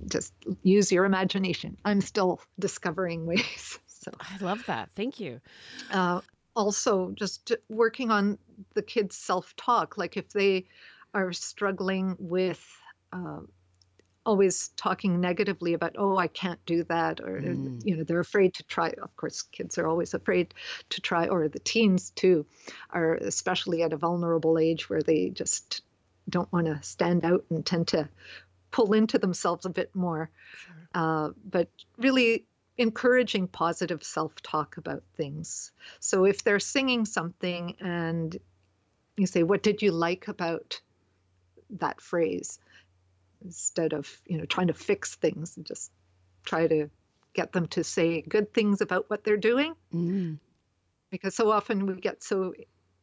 Just 0.10 0.34
use 0.64 0.92
your 0.92 1.06
imagination. 1.06 1.78
I'm 1.86 2.02
still 2.02 2.42
discovering 2.58 3.26
ways. 3.28 3.78
So 3.86 4.12
I 4.20 4.44
love 4.44 4.66
that. 4.66 4.90
Thank 4.96 5.20
you. 5.20 5.40
Uh, 5.92 6.22
also, 6.56 7.12
just 7.12 7.52
working 7.70 8.10
on 8.10 8.40
the 8.74 8.82
kids' 8.82 9.16
self-talk. 9.16 9.96
Like 9.96 10.18
if 10.18 10.30
they 10.30 10.66
are 11.16 11.34
struggling 11.34 12.16
with 12.20 12.64
uh, 13.14 13.40
always 14.26 14.70
talking 14.70 15.22
negatively 15.22 15.74
about 15.74 15.96
oh 15.98 16.18
i 16.18 16.28
can't 16.28 16.64
do 16.66 16.84
that 16.84 17.20
or 17.22 17.40
mm. 17.40 17.80
you 17.86 17.96
know 17.96 18.04
they're 18.04 18.20
afraid 18.20 18.54
to 18.54 18.64
try 18.64 18.90
of 19.02 19.16
course 19.16 19.44
kids 19.44 19.78
are 19.78 19.88
always 19.88 20.14
afraid 20.14 20.54
to 20.90 21.00
try 21.00 21.28
or 21.28 21.48
the 21.48 21.60
teens 21.60 22.10
too 22.12 22.46
are 22.90 23.16
especially 23.16 23.84
at 23.84 23.94
a 23.94 23.98
vulnerable 23.98 24.58
age 24.58 24.90
where 24.90 25.04
they 25.04 25.30
just 25.30 25.82
don't 26.28 26.52
want 26.52 26.66
to 26.66 26.82
stand 26.82 27.24
out 27.24 27.46
and 27.50 27.66
tend 27.66 27.88
to 27.88 28.10
pull 28.72 28.94
into 28.94 29.20
themselves 29.20 29.66
a 29.66 29.70
bit 29.70 29.96
more 29.96 30.30
sure. 30.58 30.90
uh, 30.96 31.30
but 31.50 31.70
really 31.98 32.46
encouraging 32.78 33.48
positive 33.48 34.04
self-talk 34.04 34.78
about 34.78 35.04
things 35.16 35.72
so 36.00 36.26
if 36.26 36.44
they're 36.44 36.60
singing 36.60 37.06
something 37.06 37.76
and 37.80 38.38
you 39.18 39.28
say 39.28 39.44
what 39.44 39.62
did 39.62 39.84
you 39.84 39.92
like 39.92 40.28
about 40.28 40.82
that 41.70 42.02
phrase 42.02 42.60
instead 43.44 43.94
of 43.94 44.10
you 44.26 44.38
know 44.38 44.46
trying 44.46 44.68
to 44.68 44.74
fix 44.74 45.16
things 45.16 45.58
and 45.58 45.66
just 45.66 45.92
try 46.46 46.68
to 46.68 46.90
get 47.34 47.52
them 47.52 47.68
to 47.68 47.84
say 47.84 48.22
good 48.22 48.54
things 48.54 48.82
about 48.82 49.10
what 49.10 49.24
they're 49.24 49.38
doing. 49.38 49.76
Mm. 49.94 50.40
because 51.12 51.36
so 51.36 51.52
often 51.52 51.86
we 51.86 51.96
get 51.96 52.24
so 52.24 52.54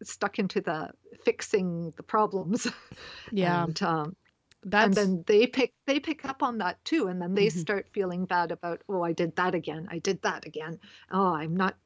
stuck 0.03 0.39
into 0.39 0.61
the 0.61 0.91
fixing 1.25 1.93
the 1.97 2.03
problems. 2.03 2.67
Yeah. 3.31 3.65
And, 3.65 3.83
um, 3.83 4.17
and 4.71 4.95
then 4.95 5.25
they 5.27 5.47
pick 5.47 5.73
they 5.87 6.01
pick 6.01 6.25
up 6.25 6.43
on 6.43 6.59
that 6.59 6.85
too. 6.85 7.09
And 7.09 7.21
then 7.21 7.35
they 7.35 7.47
mm-hmm. 7.47 7.59
start 7.61 7.89
feeling 7.93 8.27
bad 8.27 8.53
about 8.53 8.83
oh 8.89 9.03
i 9.03 9.13
did 9.13 9.37
that 9.37 9.55
again. 9.55 9.89
I 9.91 9.99
did 9.99 10.21
that 10.23 10.47
again. 10.47 10.79
Oh 11.11 11.35
i'm 11.35 11.57
not 11.57 11.77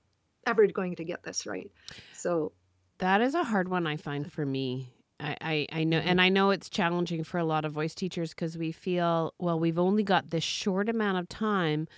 ever 0.46 0.66
going 0.66 0.96
to 0.96 1.04
get 1.04 1.22
this 1.22 1.46
right. 1.46 1.70
So 2.14 2.52
that 2.98 3.20
is 3.20 3.34
a 3.34 3.44
hard 3.44 3.68
one 3.68 3.86
i 3.86 3.96
find 3.96 4.30
for 4.32 4.44
me 4.44 4.88
I, 5.18 5.36
I, 5.40 5.66
I 5.72 5.84
know, 5.84 5.98
mm-hmm. 5.98 6.08
and 6.08 6.20
I 6.20 6.28
know 6.28 6.50
it's 6.50 6.68
challenging 6.68 7.24
for 7.24 7.38
a 7.38 7.44
lot 7.44 7.64
of 7.64 7.72
voice 7.72 7.94
teachers 7.94 8.30
because 8.30 8.58
we 8.58 8.72
feel, 8.72 9.34
well, 9.38 9.58
we've 9.58 9.78
only 9.78 10.02
got 10.02 10.30
this 10.30 10.44
short 10.44 10.88
amount 10.88 11.18
of 11.18 11.28
time 11.28 11.88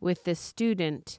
with 0.00 0.24
this 0.24 0.38
student, 0.38 1.18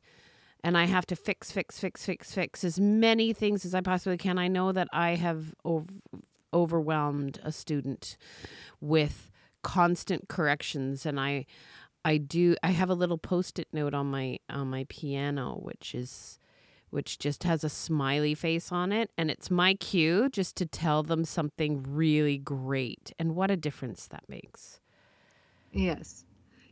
and 0.63 0.78
I 0.78 0.86
have 0.86 1.06
to 1.08 1.15
fix, 1.15 1.52
fix, 1.52 1.80
fix, 1.80 2.06
fix, 2.06 2.34
fix 2.34 2.63
as 2.63 2.80
many 2.80 3.34
things 3.34 3.65
as 3.65 3.76
I 3.76 3.82
possibly 3.82 4.17
can. 4.17 4.38
I 4.38 4.48
know 4.48 4.72
that 4.72 4.88
I 4.93 5.15
have 5.15 5.54
ov- 5.65 6.02
overwhelmed 6.54 7.39
a 7.43 7.52
student 7.52 8.15
with 8.80 9.32
constant 9.62 10.30
corrections, 10.30 11.06
and 11.06 11.19
I, 11.19 11.45
I 12.06 12.17
do. 12.17 12.56
I 12.63 12.72
have 12.72 12.89
a 12.89 12.93
little 12.93 13.17
post-it 13.17 13.67
note 13.74 13.93
on 13.93 14.08
my 14.08 14.39
on 14.50 14.69
my 14.69 14.86
piano, 14.88 15.60
which 15.62 15.93
is 15.93 16.38
which 16.89 17.19
just 17.19 17.43
has 17.43 17.63
a 17.63 17.69
smiley 17.69 18.34
face 18.34 18.71
on 18.71 18.91
it. 18.91 19.12
And 19.17 19.30
it's 19.30 19.52
my 19.52 19.73
cue 19.75 20.30
just 20.30 20.56
to 20.58 20.65
tell 20.65 21.04
them 21.04 21.25
something 21.25 21.84
really 21.88 22.38
great. 22.38 23.12
And 23.19 23.36
what 23.36 23.52
a 23.52 23.58
difference 23.58 24.08
that 24.08 24.23
makes. 24.28 24.80
Yes. 25.71 26.25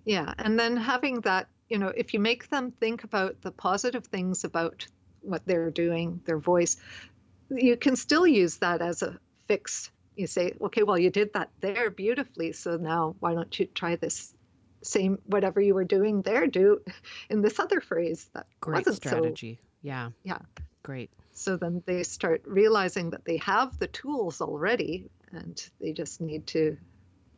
Yeah. 0.05 0.33
And 0.37 0.59
then 0.59 0.77
having 0.77 1.21
that, 1.21 1.47
you 1.69 1.77
know, 1.77 1.89
if 1.95 2.13
you 2.13 2.19
make 2.19 2.49
them 2.49 2.71
think 2.71 3.03
about 3.03 3.41
the 3.41 3.51
positive 3.51 4.05
things 4.05 4.43
about 4.43 4.87
what 5.21 5.45
they're 5.45 5.69
doing, 5.69 6.21
their 6.25 6.39
voice, 6.39 6.77
you 7.49 7.77
can 7.77 7.95
still 7.95 8.25
use 8.25 8.57
that 8.57 8.81
as 8.81 9.01
a 9.01 9.19
fix. 9.47 9.91
You 10.15 10.27
say, 10.27 10.53
okay, 10.61 10.83
well, 10.83 10.97
you 10.97 11.09
did 11.09 11.33
that 11.33 11.49
there 11.59 11.91
beautifully. 11.91 12.53
So 12.53 12.77
now 12.77 13.15
why 13.19 13.33
don't 13.33 13.59
you 13.59 13.65
try 13.67 13.95
this 13.97 14.33
same, 14.81 15.19
whatever 15.25 15.59
you 15.59 15.73
were 15.73 15.83
doing 15.83 16.21
there, 16.21 16.47
do 16.47 16.81
in 17.29 17.41
this 17.41 17.59
other 17.59 17.81
phrase 17.81 18.29
that 18.33 18.47
Great 18.61 18.85
wasn't 18.85 18.95
strategy. 18.95 19.59
So 19.59 19.66
yeah. 19.87 20.09
Yeah. 20.23 20.39
Great. 20.83 21.09
So 21.31 21.55
then 21.55 21.81
they 21.85 22.03
start 22.03 22.41
realizing 22.45 23.11
that 23.11 23.23
they 23.23 23.37
have 23.37 23.79
the 23.79 23.87
tools 23.87 24.41
already 24.41 25.09
and 25.31 25.57
they 25.79 25.93
just 25.93 26.19
need 26.19 26.45
to 26.47 26.77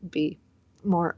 be 0.09 0.39
more 0.83 1.15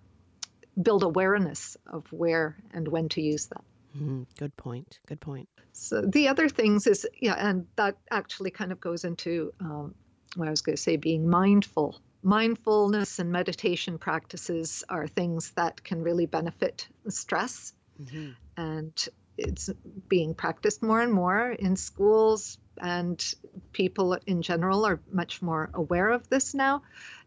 build 0.81 1.03
awareness 1.03 1.77
of 1.87 2.05
where 2.11 2.57
and 2.73 2.85
when 2.87 3.07
to 3.09 3.21
use 3.21 3.47
that. 3.47 3.63
Mm, 3.97 4.25
good 4.37 4.55
point. 4.57 4.99
Good 5.05 5.21
point. 5.21 5.47
So 5.71 6.01
the 6.01 6.27
other 6.27 6.49
things 6.49 6.85
is 6.87 7.07
yeah, 7.21 7.35
and 7.37 7.65
that 7.77 7.97
actually 8.09 8.51
kind 8.51 8.71
of 8.73 8.81
goes 8.81 9.05
into 9.05 9.53
um, 9.61 9.95
what 10.35 10.47
I 10.47 10.51
was 10.51 10.61
going 10.61 10.75
to 10.75 10.81
say, 10.81 10.97
being 10.97 11.29
mindful. 11.29 12.01
Mindfulness 12.23 13.19
and 13.19 13.31
meditation 13.31 13.97
practices 13.97 14.83
are 14.89 15.07
things 15.07 15.51
that 15.51 15.83
can 15.83 16.03
really 16.03 16.25
benefit 16.25 16.87
stress, 17.09 17.73
mm-hmm. 18.01 18.31
and 18.57 19.09
it's 19.41 19.69
being 20.07 20.33
practiced 20.33 20.81
more 20.83 21.01
and 21.01 21.11
more 21.11 21.51
in 21.51 21.75
schools, 21.75 22.57
and 22.77 23.33
people 23.71 24.17
in 24.25 24.41
general 24.41 24.85
are 24.85 24.99
much 25.11 25.41
more 25.41 25.69
aware 25.73 26.09
of 26.09 26.27
this 26.29 26.53
now. 26.53 26.83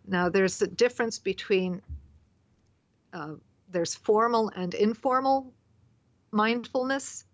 Now, 0.07 0.29
there's 0.29 0.61
a 0.63 0.67
difference 0.67 1.19
between 1.19 1.83
uh, 3.13 3.35
there's 3.71 3.95
formal 3.95 4.51
and 4.55 4.75
informal 4.75 5.53
mindfulness, 6.31 7.25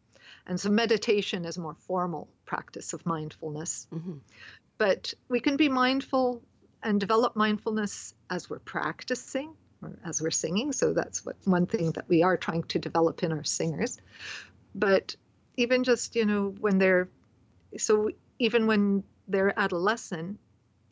and 0.46 0.58
so 0.58 0.70
meditation 0.70 1.44
is 1.44 1.58
more 1.58 1.74
formal 1.74 2.28
practice 2.46 2.92
of 2.92 3.04
mindfulness. 3.06 3.86
Mm-hmm. 3.92 4.18
But 4.78 5.14
we 5.28 5.40
can 5.40 5.56
be 5.56 5.68
mindful 5.68 6.42
and 6.82 6.98
develop 6.98 7.36
mindfulness 7.36 8.14
as 8.30 8.48
we're 8.48 8.60
practicing 8.60 9.54
or 9.82 9.92
as 10.04 10.22
we're 10.22 10.30
singing. 10.30 10.72
So 10.72 10.92
that's 10.92 11.24
what 11.24 11.36
one 11.44 11.66
thing 11.66 11.92
that 11.92 12.08
we 12.08 12.22
are 12.22 12.36
trying 12.36 12.64
to 12.64 12.78
develop 12.78 13.22
in 13.22 13.32
our 13.32 13.44
singers 13.44 13.98
but 14.74 15.14
even 15.56 15.84
just 15.84 16.16
you 16.16 16.24
know 16.24 16.54
when 16.60 16.78
they're 16.78 17.08
so 17.76 18.10
even 18.38 18.66
when 18.66 19.02
they're 19.28 19.58
adolescent 19.58 20.38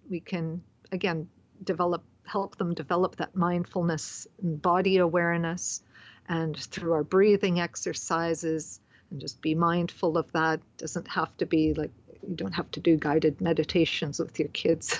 we 0.08 0.20
can 0.20 0.62
again 0.92 1.28
develop 1.64 2.02
help 2.26 2.56
them 2.56 2.74
develop 2.74 3.16
that 3.16 3.34
mindfulness 3.34 4.26
and 4.42 4.60
body 4.60 4.98
awareness 4.98 5.82
and 6.28 6.56
through 6.56 6.92
our 6.92 7.04
breathing 7.04 7.58
exercises 7.58 8.80
and 9.10 9.20
just 9.20 9.40
be 9.40 9.54
mindful 9.54 10.18
of 10.18 10.30
that. 10.32 10.60
Doesn't 10.76 11.08
have 11.08 11.34
to 11.38 11.46
be 11.46 11.74
like 11.74 11.90
you 12.28 12.34
don't 12.34 12.54
have 12.54 12.70
to 12.72 12.80
do 12.80 12.96
guided 12.96 13.40
meditations 13.40 14.18
with 14.18 14.38
your 14.38 14.48
kids. 14.48 14.98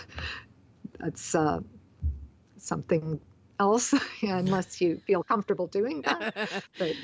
That's 0.99 1.35
uh, 1.35 1.61
something 2.57 3.21
else, 3.61 3.95
unless 4.23 4.81
you 4.81 5.01
feel 5.07 5.23
comfortable 5.23 5.67
doing 5.67 6.03
that. 6.03 6.65
but 6.79 6.97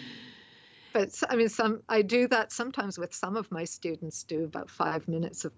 but 0.94 1.11
I 1.28 1.35
mean, 1.35 1.48
some 1.48 1.83
I 1.88 2.02
do 2.02 2.28
that 2.28 2.52
sometimes 2.52 2.98
with 2.98 3.12
some 3.12 3.37
of 3.37 3.50
my 3.50 3.64
students. 3.64 4.22
Do 4.22 4.44
about 4.44 4.70
five 4.70 5.07
minutes 5.09 5.44
of 5.44 5.52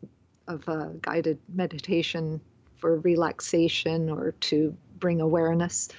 of 0.49 0.67
uh, 0.67 0.89
guided 1.03 1.39
meditation 1.53 2.41
for 2.79 2.99
relaxation 3.01 4.09
or 4.09 4.33
to 4.33 4.75
bring 4.99 5.21
awareness. 5.21 5.91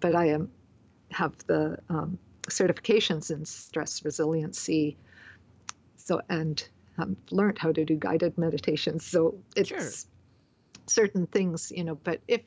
But 0.00 0.16
I 0.16 0.28
am 0.30 0.50
have 1.10 1.36
the 1.46 1.78
um, 1.90 2.18
certifications 2.48 3.30
in 3.30 3.44
stress 3.44 4.02
resiliency. 4.02 4.96
So 5.96 6.22
and 6.30 6.66
um, 6.96 7.18
learned 7.30 7.58
how 7.58 7.70
to 7.70 7.84
do 7.84 7.96
guided 7.96 8.38
meditations. 8.38 9.04
So 9.04 9.36
it's 9.54 9.68
sure. 9.68 9.90
certain 10.86 11.26
things, 11.26 11.70
you 11.70 11.84
know. 11.84 11.96
But 11.96 12.22
if 12.26 12.40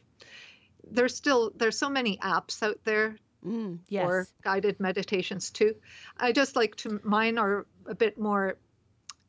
there's 0.90 1.16
still 1.16 1.52
there's 1.56 1.78
so 1.78 1.90
many 1.90 2.18
apps 2.18 2.64
out 2.64 2.80
there 2.86 3.18
mm, 3.48 3.80
yes. 3.90 4.06
for 4.06 4.28
guided 4.44 4.80
meditations 4.80 5.50
too. 5.50 5.76
I 6.18 6.32
just 6.32 6.56
like 6.56 6.76
to 6.78 7.00
mine 7.04 7.38
are 7.38 7.66
a 7.86 7.96
bit 7.96 8.18
more 8.18 8.58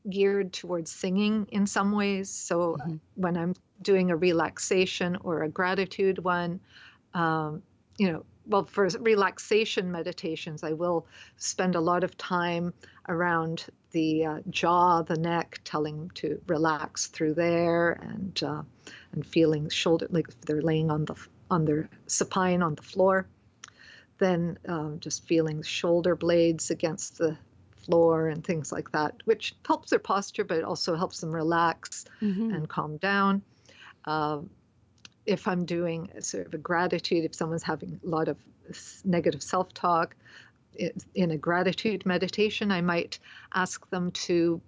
geared 0.08 0.52
towards 0.52 0.90
singing 0.90 1.46
in 1.50 1.66
some 1.66 1.92
ways. 1.92 2.30
So 2.30 2.76
mm-hmm. 2.80 2.96
when 3.14 3.36
I'm 3.36 3.54
doing 3.82 4.10
a 4.10 4.16
relaxation 4.16 5.16
or 5.22 5.42
a 5.42 5.48
gratitude 5.48 6.24
one, 6.24 6.60
um, 7.14 7.62
you 7.98 8.12
know, 8.12 8.24
well, 8.46 8.64
for 8.64 8.88
relaxation 9.00 9.92
meditations, 9.92 10.62
I 10.62 10.72
will 10.72 11.06
spend 11.36 11.74
a 11.74 11.80
lot 11.80 12.02
of 12.02 12.16
time 12.16 12.72
around 13.08 13.66
the 13.90 14.24
uh, 14.24 14.40
jaw, 14.48 15.02
the 15.02 15.16
neck, 15.16 15.60
telling 15.64 15.98
them 15.98 16.10
to 16.12 16.40
relax 16.46 17.08
through 17.08 17.34
there, 17.34 17.92
and 17.92 18.42
uh, 18.42 18.62
and 19.12 19.26
feeling 19.26 19.68
shoulder 19.68 20.06
like 20.10 20.28
they're 20.42 20.62
laying 20.62 20.90
on 20.90 21.04
the 21.04 21.14
on 21.50 21.66
their 21.66 21.88
supine 22.06 22.62
on 22.62 22.74
the 22.74 22.82
floor, 22.82 23.26
then 24.18 24.58
um, 24.66 24.98
just 25.00 25.26
feeling 25.26 25.62
shoulder 25.62 26.16
blades 26.16 26.70
against 26.70 27.18
the 27.18 27.36
floor 27.76 28.28
and 28.28 28.44
things 28.44 28.70
like 28.70 28.92
that, 28.92 29.14
which 29.24 29.54
helps 29.66 29.90
their 29.90 29.98
posture, 29.98 30.44
but 30.44 30.62
also 30.62 30.94
helps 30.94 31.20
them 31.20 31.34
relax 31.34 32.04
mm-hmm. 32.20 32.52
and 32.52 32.68
calm 32.68 32.96
down. 32.98 33.42
Um, 34.04 34.50
if 35.26 35.46
I'm 35.46 35.64
doing 35.64 36.10
sort 36.20 36.46
of 36.46 36.54
a 36.54 36.58
gratitude, 36.58 37.24
if 37.24 37.34
someone's 37.34 37.62
having 37.62 38.00
a 38.04 38.08
lot 38.08 38.28
of 38.28 38.38
negative 39.04 39.42
self 39.42 39.72
talk, 39.74 40.14
in 41.14 41.30
a 41.30 41.36
gratitude 41.36 42.06
meditation, 42.06 42.70
I 42.70 42.80
might 42.80 43.18
ask 43.52 43.88
them 43.90 44.10
to 44.12 44.60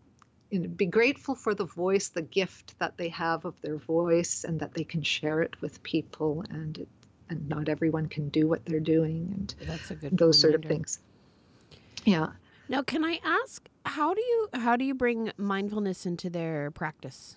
you 0.50 0.58
know, 0.58 0.68
be 0.68 0.86
grateful 0.86 1.34
for 1.34 1.54
the 1.54 1.64
voice, 1.64 2.08
the 2.08 2.22
gift 2.22 2.78
that 2.80 2.96
they 2.96 3.08
have 3.10 3.44
of 3.44 3.60
their 3.62 3.76
voice, 3.76 4.44
and 4.44 4.60
that 4.60 4.74
they 4.74 4.84
can 4.84 5.02
share 5.02 5.42
it 5.42 5.60
with 5.60 5.82
people, 5.82 6.44
and 6.50 6.78
it, 6.78 6.88
and 7.30 7.48
not 7.48 7.68
everyone 7.68 8.06
can 8.06 8.28
do 8.28 8.46
what 8.46 8.64
they're 8.66 8.80
doing, 8.80 9.32
and 9.34 9.54
that's 9.68 9.90
a 9.90 9.94
good 9.94 10.18
those 10.18 10.44
reminder. 10.44 10.58
sort 10.58 10.64
of 10.64 10.68
things. 10.68 10.98
Yeah. 12.04 12.28
Now, 12.68 12.82
can 12.82 13.04
I 13.04 13.20
ask 13.24 13.68
how 13.86 14.12
do 14.12 14.20
you 14.20 14.48
how 14.54 14.76
do 14.76 14.84
you 14.84 14.94
bring 14.94 15.32
mindfulness 15.38 16.04
into 16.04 16.28
their 16.28 16.70
practice? 16.70 17.36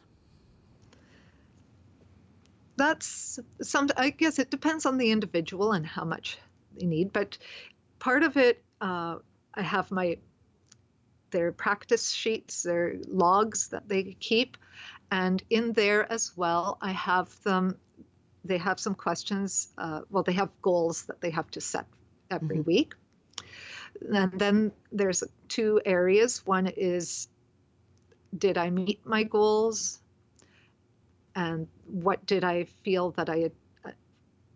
that's 2.75 3.39
some 3.61 3.87
i 3.97 4.09
guess 4.09 4.39
it 4.39 4.49
depends 4.49 4.85
on 4.85 4.97
the 4.97 5.11
individual 5.11 5.73
and 5.73 5.85
how 5.85 6.03
much 6.03 6.37
they 6.75 6.85
need 6.85 7.13
but 7.13 7.37
part 7.99 8.23
of 8.23 8.37
it 8.37 8.63
uh, 8.81 9.17
i 9.53 9.61
have 9.61 9.91
my 9.91 10.17
their 11.31 11.51
practice 11.51 12.11
sheets 12.11 12.63
their 12.63 12.95
logs 13.07 13.67
that 13.67 13.87
they 13.87 14.15
keep 14.19 14.57
and 15.11 15.43
in 15.49 15.73
there 15.73 16.11
as 16.11 16.35
well 16.35 16.77
i 16.81 16.91
have 16.91 17.41
them 17.43 17.77
they 18.43 18.57
have 18.57 18.79
some 18.79 18.95
questions 18.95 19.69
uh, 19.77 20.01
well 20.09 20.23
they 20.23 20.33
have 20.33 20.49
goals 20.61 21.03
that 21.03 21.21
they 21.21 21.29
have 21.29 21.49
to 21.51 21.61
set 21.61 21.85
every 22.29 22.57
mm-hmm. 22.57 22.71
week 22.71 22.93
and 24.13 24.39
then 24.39 24.71
there's 24.91 25.23
two 25.47 25.79
areas 25.85 26.45
one 26.45 26.67
is 26.67 27.27
did 28.37 28.57
i 28.57 28.69
meet 28.69 29.05
my 29.05 29.23
goals 29.23 29.99
and 31.35 31.67
what 31.85 32.25
did 32.25 32.43
I 32.43 32.65
feel 32.83 33.11
that 33.11 33.29
I 33.29 33.51
uh, 33.85 33.91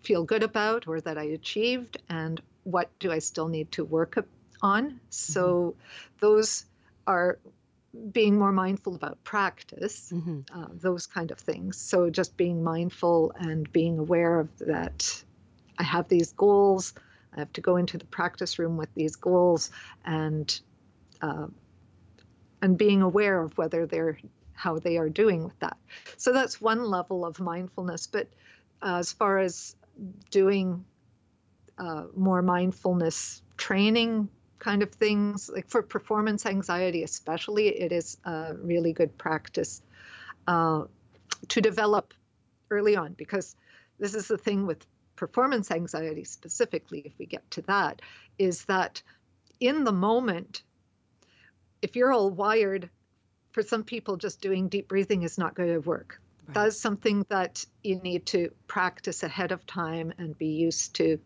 feel 0.02 0.24
good 0.24 0.44
about 0.44 0.88
or 0.88 1.02
that 1.02 1.18
I 1.18 1.24
achieved, 1.24 1.98
and 2.10 2.42
what 2.64 2.90
do 3.00 3.12
I 3.12 3.20
still 3.20 3.48
need 3.48 3.72
to 3.74 3.84
work 3.84 4.28
on? 4.62 5.00
So 5.10 5.76
mm-hmm. 5.76 5.80
those 6.20 6.66
are 7.06 7.40
being 8.12 8.38
more 8.38 8.52
mindful 8.52 8.96
about 8.96 9.24
practice, 9.24 10.12
mm-hmm. 10.14 10.42
uh, 10.54 10.68
those 10.74 11.08
kind 11.08 11.32
of 11.32 11.40
things. 11.40 11.78
So 11.78 12.10
just 12.10 12.38
being 12.38 12.64
mindful 12.64 13.34
and 13.40 13.72
being 13.72 14.00
aware 14.00 14.40
of 14.40 14.50
that. 14.60 15.24
I 15.78 15.84
have 15.84 16.08
these 16.08 16.34
goals. 16.34 16.94
I 17.36 17.40
have 17.40 17.54
to 17.54 17.62
go 17.62 17.78
into 17.78 17.98
the 17.98 18.06
practice 18.06 18.58
room 18.58 18.78
with 18.78 18.94
these 18.96 19.16
goals, 19.16 19.70
and 20.06 20.60
uh, 21.22 21.48
and 22.62 22.78
being 22.78 23.02
aware 23.02 23.42
of 23.42 23.58
whether 23.58 23.86
they're 23.86 24.18
how 24.54 24.80
they 24.80 24.98
are 24.98 25.10
doing 25.10 25.44
with 25.44 25.58
that. 25.60 25.78
So 26.18 26.34
that's 26.34 26.60
one 26.60 26.84
level 26.84 27.26
of 27.26 27.40
mindfulness. 27.40 28.08
But 28.08 28.28
uh, 28.82 28.98
as 28.98 29.14
far 29.14 29.38
as 29.38 29.76
doing 30.32 30.84
uh, 31.78 32.06
more 32.16 32.42
mindfulness 32.42 33.44
training 33.56 34.30
kind 34.60 34.84
of 34.84 34.92
things, 34.92 35.50
like 35.54 35.70
for 35.70 35.82
performance 35.82 36.46
anxiety, 36.46 37.04
especially, 37.04 37.68
it 37.68 37.92
is 37.92 38.18
a 38.26 38.56
really 38.62 38.94
good 38.94 39.18
practice 39.18 39.82
uh, 40.48 40.84
to 41.50 41.62
develop 41.62 42.14
early 42.72 42.96
on 42.96 43.14
because 43.14 43.56
this 44.00 44.16
is 44.16 44.28
the 44.28 44.38
thing 44.38 44.66
with 44.66 44.86
performance 45.16 45.72
anxiety 45.72 46.24
specifically, 46.24 47.02
if 47.06 47.14
we 47.18 47.26
get 47.26 47.50
to 47.52 47.62
that, 47.64 48.02
is 48.38 48.66
that 48.66 49.02
in 49.60 49.84
the 49.84 49.92
moment, 49.92 50.64
if 51.82 51.96
you're 51.96 52.12
all 52.12 52.30
wired 52.30 52.90
for 53.52 53.64
some 53.64 53.84
people, 53.84 54.18
just 54.18 54.42
doing 54.42 54.68
deep 54.68 54.88
breathing 54.88 55.24
is 55.24 55.38
not 55.38 55.56
going 55.56 55.74
to 55.74 55.80
work. 55.80 56.22
Right. 56.48 56.54
That's 56.54 56.80
something 56.80 57.26
that 57.30 57.66
you 57.84 58.00
need 58.02 58.26
to 58.28 58.52
practice 58.68 59.24
ahead 59.24 59.52
of 59.52 59.66
time 59.66 60.14
and 60.18 60.38
be 60.38 60.48
used 60.48 60.96
to 60.96 61.20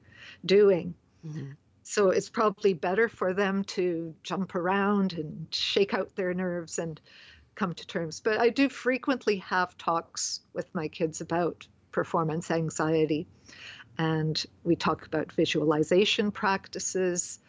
doing. 0.45 0.93
Mm-hmm. 1.27 1.51
So 1.91 2.09
it's 2.09 2.29
probably 2.29 2.73
better 2.73 3.09
for 3.09 3.33
them 3.33 3.65
to 3.65 4.15
jump 4.23 4.55
around 4.55 5.11
and 5.11 5.45
shake 5.53 5.93
out 5.93 6.15
their 6.15 6.33
nerves 6.33 6.79
and 6.79 7.01
come 7.55 7.73
to 7.73 7.85
terms. 7.85 8.21
But 8.21 8.39
I 8.39 8.47
do 8.47 8.69
frequently 8.69 9.39
have 9.39 9.77
talks 9.77 10.39
with 10.53 10.73
my 10.73 10.87
kids 10.87 11.19
about 11.19 11.67
performance 11.91 12.49
anxiety. 12.49 13.27
And 13.97 14.41
we 14.63 14.77
talk 14.77 15.05
about 15.05 15.33
visualization 15.33 16.31
practices 16.31 17.39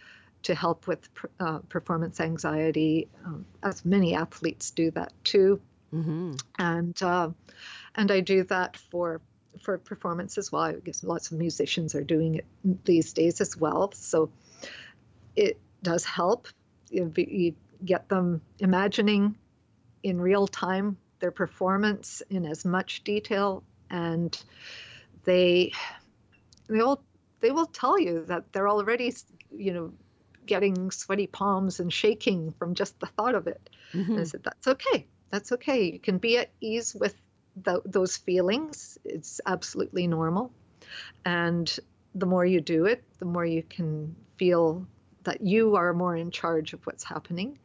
to 0.43 0.57
help 0.57 0.89
with 0.89 1.09
uh, 1.39 1.61
performance 1.69 2.21
anxiety, 2.21 3.07
um, 3.25 3.47
as 3.63 3.85
many 3.85 4.13
athletes 4.13 4.73
do 4.73 4.91
that 4.91 5.13
too. 5.23 5.61
Mm-hmm. 5.95 6.33
And 6.59 7.01
uh, 7.01 7.31
and 7.95 8.11
I 8.11 8.19
do 8.19 8.43
that 8.43 8.77
for 8.77 9.21
for 9.61 9.79
performance 9.79 10.39
as 10.39 10.51
well. 10.51 10.63
I 10.63 10.73
guess 10.75 11.05
lots 11.05 11.31
of 11.31 11.39
musicians 11.39 11.95
are 11.95 12.03
doing 12.03 12.37
it 12.37 12.47
these 12.85 13.13
days 13.13 13.41
as 13.41 13.57
well. 13.57 13.93
So 13.93 14.31
it 15.37 15.61
does 15.83 16.05
help. 16.05 16.49
You, 16.91 17.13
you 17.17 17.55
get 17.85 18.09
them 18.09 18.41
imagining 18.59 19.37
in 20.03 20.21
real 20.21 20.47
time 20.47 20.97
their 21.21 21.31
performance 21.31 22.23
in 22.31 22.45
as 22.45 22.65
much 22.65 23.05
detail, 23.05 23.63
and 23.91 24.37
they 25.25 25.73
they 26.69 26.81
all 26.81 27.03
they 27.41 27.51
will 27.51 27.67
tell 27.67 27.99
you 27.99 28.25
that 28.27 28.53
they're 28.53 28.69
already 28.69 29.15
you 29.57 29.73
know 29.73 29.93
getting 30.47 30.91
sweaty 30.91 31.27
palms 31.27 31.81
and 31.81 31.93
shaking 31.93 32.53
from 32.59 32.75
just 32.75 32.99
the 33.01 33.07
thought 33.07 33.35
of 33.35 33.47
it. 33.47 33.71
Mm-hmm. 33.93 34.19
I 34.19 34.25
said, 34.25 34.43
That's 34.43 34.67
okay. 34.67 35.07
That's 35.31 35.53
okay. 35.53 35.85
You 35.85 35.99
can 35.99 36.19
be 36.19 36.39
at 36.39 36.51
ease 36.61 36.95
with 36.95 37.17
the, 37.57 37.83
those 37.85 38.17
feelings. 38.17 38.99
It's 39.05 39.41
absolutely 39.47 40.07
normal. 40.07 40.53
And 41.25 41.75
the 42.15 42.27
more 42.27 42.45
you 42.45 42.61
do 42.61 42.87
it, 42.87 43.05
the 43.19 43.25
more 43.25 43.45
you 43.45 43.63
can 43.63 44.15
feel 44.37 44.87
that 45.25 45.41
you 45.41 45.77
are 45.77 45.93
more 45.93 46.17
in 46.17 46.31
charge 46.31 46.73
of 46.73 46.85
what's 46.87 47.05
happening. 47.05 47.59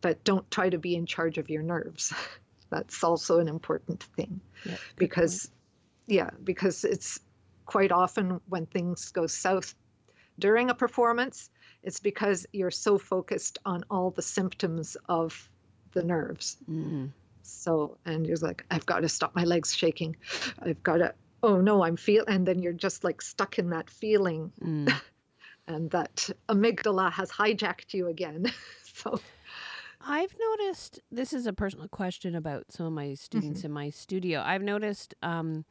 But 0.00 0.22
don't 0.24 0.50
try 0.50 0.68
to 0.68 0.78
be 0.78 0.96
in 0.96 1.06
charge 1.06 1.38
of 1.38 1.48
your 1.48 1.62
nerves. 1.62 2.12
That's 2.70 3.04
also 3.04 3.38
an 3.38 3.48
important 3.48 4.02
thing. 4.16 4.40
Yeah, 4.64 4.76
because, 4.96 5.46
point. 5.46 5.56
yeah, 6.06 6.30
because 6.42 6.84
it's 6.84 7.20
quite 7.66 7.92
often 7.92 8.40
when 8.48 8.66
things 8.66 9.10
go 9.12 9.26
south 9.26 9.74
during 10.38 10.70
a 10.70 10.74
performance, 10.74 11.50
it's 11.82 12.00
because 12.00 12.46
you're 12.52 12.70
so 12.70 12.98
focused 12.98 13.58
on 13.64 13.84
all 13.90 14.10
the 14.10 14.22
symptoms 14.22 14.96
of 15.08 15.48
the 15.92 16.02
nerves. 16.02 16.56
Mm-hmm. 16.68 17.06
So, 17.42 17.98
and 18.04 18.26
you're 18.26 18.36
like, 18.38 18.64
I've 18.70 18.86
got 18.86 19.00
to 19.00 19.08
stop 19.08 19.34
my 19.34 19.44
legs 19.44 19.74
shaking. 19.74 20.16
I've 20.60 20.82
got 20.82 20.98
to, 20.98 21.14
oh 21.42 21.60
no, 21.60 21.84
I'm 21.84 21.96
feel, 21.96 22.24
and 22.26 22.46
then 22.46 22.60
you're 22.60 22.72
just 22.72 23.04
like 23.04 23.22
stuck 23.22 23.58
in 23.58 23.70
that 23.70 23.90
feeling. 23.90 24.52
Mm. 24.62 24.92
and 25.66 25.90
that 25.90 26.30
amygdala 26.48 27.12
has 27.12 27.30
hijacked 27.30 27.94
you 27.94 28.08
again. 28.08 28.52
so 28.94 29.20
I've 30.00 30.34
noticed 30.38 31.00
this 31.10 31.32
is 31.32 31.46
a 31.46 31.52
personal 31.52 31.88
question 31.88 32.34
about 32.34 32.72
some 32.72 32.86
of 32.86 32.92
my 32.92 33.14
students 33.14 33.60
mm-hmm. 33.60 33.66
in 33.66 33.72
my 33.72 33.90
studio. 33.90 34.40
I've 34.40 34.62
noticed 34.62 35.14
um, 35.22 35.64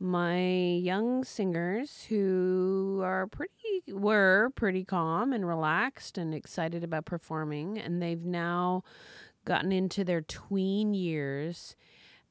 my 0.00 0.40
young 0.40 1.24
singers 1.24 2.04
who 2.08 3.00
are 3.04 3.26
pretty 3.26 3.82
were 3.88 4.50
pretty 4.54 4.84
calm 4.84 5.32
and 5.32 5.46
relaxed 5.46 6.16
and 6.16 6.34
excited 6.34 6.84
about 6.84 7.04
performing 7.04 7.78
and 7.78 8.00
they've 8.00 8.24
now 8.24 8.84
gotten 9.48 9.72
into 9.72 10.04
their 10.04 10.20
tween 10.20 10.94
years 10.94 11.74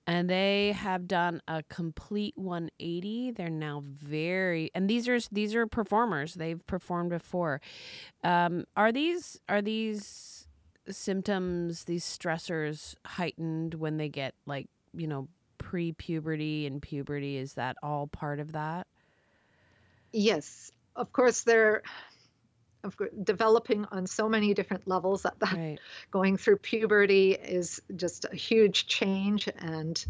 and 0.07 0.29
they 0.29 0.71
have 0.71 1.07
done 1.07 1.41
a 1.47 1.63
complete 1.63 2.33
180 2.37 3.31
they're 3.31 3.49
now 3.49 3.83
very 3.85 4.71
and 4.73 4.89
these 4.89 5.07
are 5.09 5.19
these 5.31 5.53
are 5.55 5.67
performers. 5.67 6.35
They've 6.35 6.65
performed 6.67 7.09
before. 7.09 7.61
Um, 8.23 8.65
are 8.75 8.91
these 8.91 9.39
are 9.49 9.61
these 9.61 10.47
symptoms 10.89 11.83
these 11.83 12.05
stressors 12.05 12.95
heightened 13.05 13.73
when 13.73 13.97
they 13.97 14.09
get 14.09 14.33
like 14.45 14.67
you 14.93 15.07
know 15.07 15.27
pre-puberty 15.57 16.65
and 16.65 16.81
puberty? 16.81 17.37
Is 17.37 17.53
that 17.55 17.75
all 17.83 18.07
part 18.07 18.39
of 18.39 18.53
that? 18.53 18.87
Yes. 20.13 20.71
Of 20.95 21.11
course 21.11 21.43
they're 22.97 23.09
developing 23.23 23.85
on 23.91 24.07
so 24.07 24.29
many 24.29 24.53
different 24.53 24.87
levels 24.87 25.23
that, 25.23 25.39
that 25.39 25.53
right. 25.53 25.79
going 26.11 26.37
through 26.37 26.57
puberty 26.57 27.31
is 27.33 27.81
just 27.95 28.25
a 28.25 28.35
huge 28.35 28.87
change 28.87 29.49
and 29.59 30.05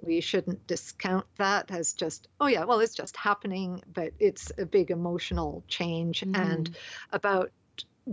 we 0.00 0.20
shouldn't 0.20 0.66
discount 0.66 1.26
that 1.36 1.70
as 1.70 1.92
just 1.92 2.28
oh 2.40 2.46
yeah 2.46 2.64
well 2.64 2.80
it's 2.80 2.94
just 2.94 3.16
happening 3.16 3.82
but 3.92 4.12
it's 4.18 4.52
a 4.58 4.66
big 4.66 4.90
emotional 4.90 5.64
change 5.68 6.20
mm. 6.20 6.36
and 6.38 6.76
about 7.12 7.50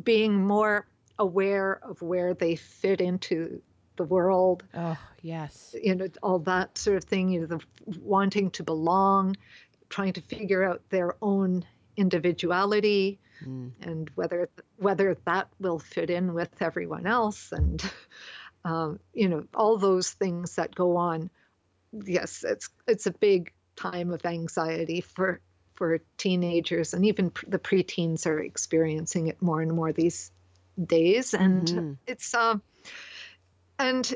being 0.04 0.36
more 0.36 0.88
aware 1.19 1.80
of 1.84 2.01
where 2.01 2.34
they 2.34 2.56
fit 2.56 3.01
into 3.01 3.62
the 3.97 4.04
world 4.04 4.63
oh 4.73 4.97
yes 5.21 5.75
you 5.82 5.95
know 5.95 6.08
all 6.21 6.39
that 6.39 6.78
sort 6.78 6.97
of 6.97 7.04
thing 7.04 7.30
you 7.30 7.41
know 7.41 7.47
the 7.47 7.60
wanting 8.01 8.49
to 8.51 8.63
belong 8.63 9.36
trying 9.89 10.13
to 10.13 10.21
figure 10.21 10.63
out 10.63 10.82
their 10.89 11.15
own 11.21 11.63
individuality 11.95 13.19
mm. 13.43 13.71
and 13.82 14.12
whether 14.15 14.50
whether 14.78 15.15
that 15.26 15.48
will 15.60 15.80
fit 15.80 16.10
in 16.10 16.34
with 16.34 16.62
everyone 16.62 17.08
else 17.08 17.52
and 17.52 17.84
um, 18.65 19.00
you 19.13 19.30
know 19.30 19.43
all 19.54 19.78
those 19.78 20.12
things 20.12 20.56
that 20.56 20.74
go 20.76 20.98
on 20.98 21.30
yes 22.06 22.43
it's 22.48 22.69
it's 22.88 23.06
a 23.06 23.12
big 23.12 23.52
time 23.76 24.12
of 24.12 24.26
anxiety 24.26 25.02
for 25.02 25.39
for 25.76 26.00
teenagers 26.17 26.93
and 26.93 27.06
even 27.06 27.32
the 27.48 27.60
preteens 27.60 28.26
are 28.26 28.39
experiencing 28.39 29.28
it 29.28 29.41
more 29.41 29.62
and 29.62 29.74
more 29.74 29.91
these 29.91 30.32
days 30.86 31.34
and 31.34 31.67
mm-hmm. 31.67 31.93
it's 32.08 32.34
um 32.34 32.62
and 33.80 34.15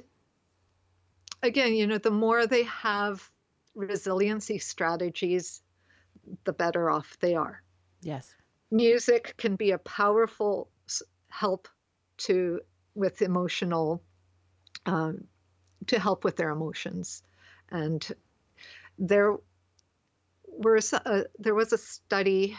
again 1.44 1.74
you 1.74 1.86
know 1.86 1.98
the 1.98 2.12
more 2.12 2.48
they 2.48 2.64
have 2.64 3.30
resiliency 3.76 4.58
strategies 4.58 5.62
the 6.44 6.54
better 6.54 6.90
off 6.90 7.18
they 7.20 7.36
are 7.36 7.62
yes 8.02 8.34
music 8.72 9.36
can 9.38 9.56
be 9.56 9.72
a 9.72 9.78
powerful 9.78 10.70
help 11.30 11.68
to 12.18 12.62
with 12.96 13.22
emotional 13.22 14.02
um, 14.86 15.26
to 15.88 16.00
help 16.00 16.24
with 16.24 16.36
their 16.36 16.50
emotions. 16.50 17.24
And 17.72 18.06
there 18.98 19.38
were 20.48 20.80
uh, 20.94 21.24
there 21.38 21.56
was 21.56 21.72
a 21.72 21.78
study 21.78 22.58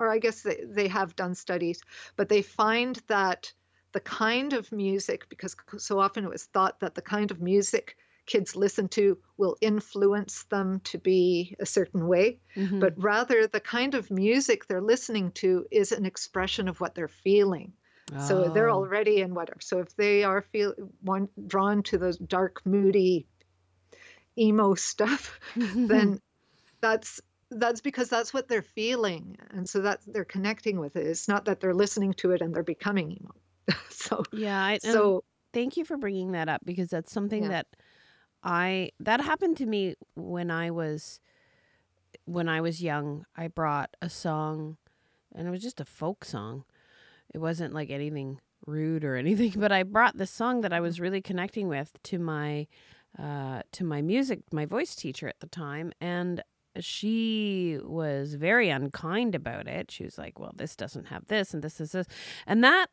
or 0.00 0.08
i 0.08 0.18
guess 0.18 0.42
they, 0.42 0.60
they 0.66 0.88
have 0.88 1.14
done 1.14 1.34
studies 1.34 1.80
but 2.16 2.28
they 2.28 2.42
find 2.42 3.00
that 3.06 3.52
the 3.92 4.00
kind 4.00 4.52
of 4.52 4.72
music 4.72 5.28
because 5.28 5.54
so 5.78 6.00
often 6.00 6.24
it 6.24 6.30
was 6.30 6.44
thought 6.46 6.80
that 6.80 6.94
the 6.94 7.02
kind 7.02 7.30
of 7.30 7.40
music 7.40 7.96
kids 8.26 8.56
listen 8.56 8.88
to 8.88 9.18
will 9.36 9.56
influence 9.60 10.44
them 10.44 10.80
to 10.84 10.98
be 10.98 11.56
a 11.60 11.66
certain 11.66 12.06
way, 12.06 12.38
mm-hmm. 12.56 12.80
but 12.80 12.94
rather 12.96 13.46
the 13.46 13.60
kind 13.60 13.94
of 13.94 14.10
music 14.10 14.66
they're 14.66 14.80
listening 14.80 15.30
to 15.32 15.66
is 15.70 15.92
an 15.92 16.06
expression 16.06 16.68
of 16.68 16.80
what 16.80 16.94
they're 16.94 17.08
feeling. 17.08 17.72
Oh. 18.14 18.26
So 18.26 18.48
they're 18.48 18.70
already 18.70 19.20
in 19.20 19.34
whatever. 19.34 19.60
So 19.60 19.78
if 19.78 19.94
they 19.96 20.24
are 20.24 20.42
feel 20.42 20.74
one 21.00 21.28
drawn 21.46 21.82
to 21.84 21.98
those 21.98 22.18
dark, 22.18 22.60
moody, 22.64 23.26
emo 24.38 24.74
stuff, 24.74 25.38
then 25.56 26.20
that's 26.80 27.20
that's 27.50 27.80
because 27.80 28.08
that's 28.08 28.34
what 28.34 28.48
they're 28.48 28.62
feeling, 28.62 29.36
and 29.50 29.68
so 29.68 29.80
that 29.82 30.00
they're 30.06 30.24
connecting 30.24 30.80
with 30.80 30.96
it. 30.96 31.06
It's 31.06 31.28
not 31.28 31.44
that 31.44 31.60
they're 31.60 31.74
listening 31.74 32.14
to 32.14 32.32
it 32.32 32.40
and 32.40 32.54
they're 32.54 32.62
becoming 32.62 33.12
emo. 33.12 33.78
so 33.90 34.22
yeah, 34.32 34.62
I, 34.62 34.78
so 34.78 35.24
thank 35.52 35.76
you 35.76 35.84
for 35.84 35.96
bringing 35.96 36.32
that 36.32 36.48
up 36.48 36.60
because 36.64 36.90
that's 36.90 37.12
something 37.12 37.44
yeah. 37.44 37.48
that 37.50 37.66
I 38.44 38.90
that 39.00 39.20
happened 39.20 39.56
to 39.56 39.66
me 39.66 39.94
when 40.14 40.50
I 40.50 40.70
was 40.70 41.20
when 42.26 42.48
I 42.48 42.60
was 42.60 42.82
young. 42.82 43.24
I 43.36 43.48
brought 43.48 43.96
a 44.00 44.10
song 44.10 44.76
and 45.34 45.48
it 45.48 45.50
was 45.50 45.62
just 45.62 45.80
a 45.80 45.84
folk 45.84 46.24
song. 46.24 46.64
It 47.32 47.38
wasn't 47.38 47.74
like 47.74 47.90
anything 47.90 48.40
rude 48.66 49.04
or 49.04 49.16
anything, 49.16 49.54
but 49.56 49.72
I 49.72 49.82
brought 49.82 50.18
the 50.18 50.26
song 50.26 50.60
that 50.60 50.72
I 50.72 50.80
was 50.80 51.00
really 51.00 51.22
connecting 51.22 51.68
with 51.68 51.92
to 52.04 52.18
my 52.18 52.66
uh, 53.18 53.62
to 53.72 53.84
my 53.84 54.02
music, 54.02 54.40
my 54.52 54.66
voice 54.66 54.94
teacher 54.94 55.28
at 55.28 55.40
the 55.40 55.46
time, 55.46 55.92
and 56.00 56.42
she 56.80 57.78
was 57.84 58.34
very 58.34 58.68
unkind 58.68 59.36
about 59.36 59.68
it. 59.68 59.90
She 59.90 60.02
was 60.04 60.18
like, 60.18 60.38
"Well, 60.38 60.52
this 60.56 60.74
doesn't 60.74 61.06
have 61.06 61.26
this, 61.26 61.54
and 61.54 61.62
this 61.62 61.80
is 61.80 61.92
this," 61.92 62.06
and 62.46 62.62
that 62.64 62.88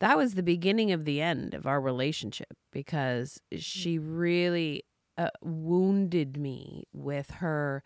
that 0.00 0.16
was 0.16 0.34
the 0.34 0.42
beginning 0.42 0.92
of 0.92 1.04
the 1.04 1.20
end 1.20 1.54
of 1.54 1.66
our 1.66 1.80
relationship 1.80 2.56
because 2.72 3.40
she 3.56 3.98
really 3.98 4.84
uh, 5.16 5.28
wounded 5.42 6.36
me 6.36 6.84
with 6.92 7.30
her 7.32 7.82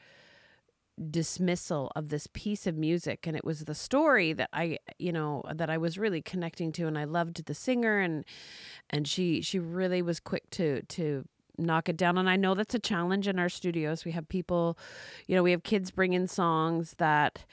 dismissal 1.10 1.90
of 1.96 2.08
this 2.10 2.28
piece 2.32 2.66
of 2.66 2.76
music 2.76 3.26
and 3.26 3.34
it 3.34 3.44
was 3.44 3.64
the 3.64 3.74
story 3.74 4.34
that 4.34 4.50
I 4.52 4.78
you 4.98 5.10
know 5.10 5.42
that 5.52 5.70
I 5.70 5.78
was 5.78 5.98
really 5.98 6.20
connecting 6.20 6.70
to 6.72 6.86
and 6.86 6.98
I 6.98 7.04
loved 7.04 7.46
the 7.46 7.54
singer 7.54 7.98
and 7.98 8.24
and 8.90 9.08
she 9.08 9.40
she 9.40 9.58
really 9.58 10.02
was 10.02 10.20
quick 10.20 10.48
to 10.50 10.82
to 10.82 11.24
knock 11.56 11.88
it 11.88 11.96
down 11.96 12.18
and 12.18 12.28
I 12.28 12.36
know 12.36 12.54
that's 12.54 12.74
a 12.74 12.78
challenge 12.78 13.26
in 13.26 13.38
our 13.38 13.48
studios. 13.48 14.04
We 14.04 14.12
have 14.12 14.28
people 14.28 14.78
you 15.26 15.34
know 15.34 15.42
we 15.42 15.50
have 15.52 15.62
kids 15.62 15.90
bring 15.90 16.12
in 16.12 16.28
songs 16.28 16.94
that 16.98 17.46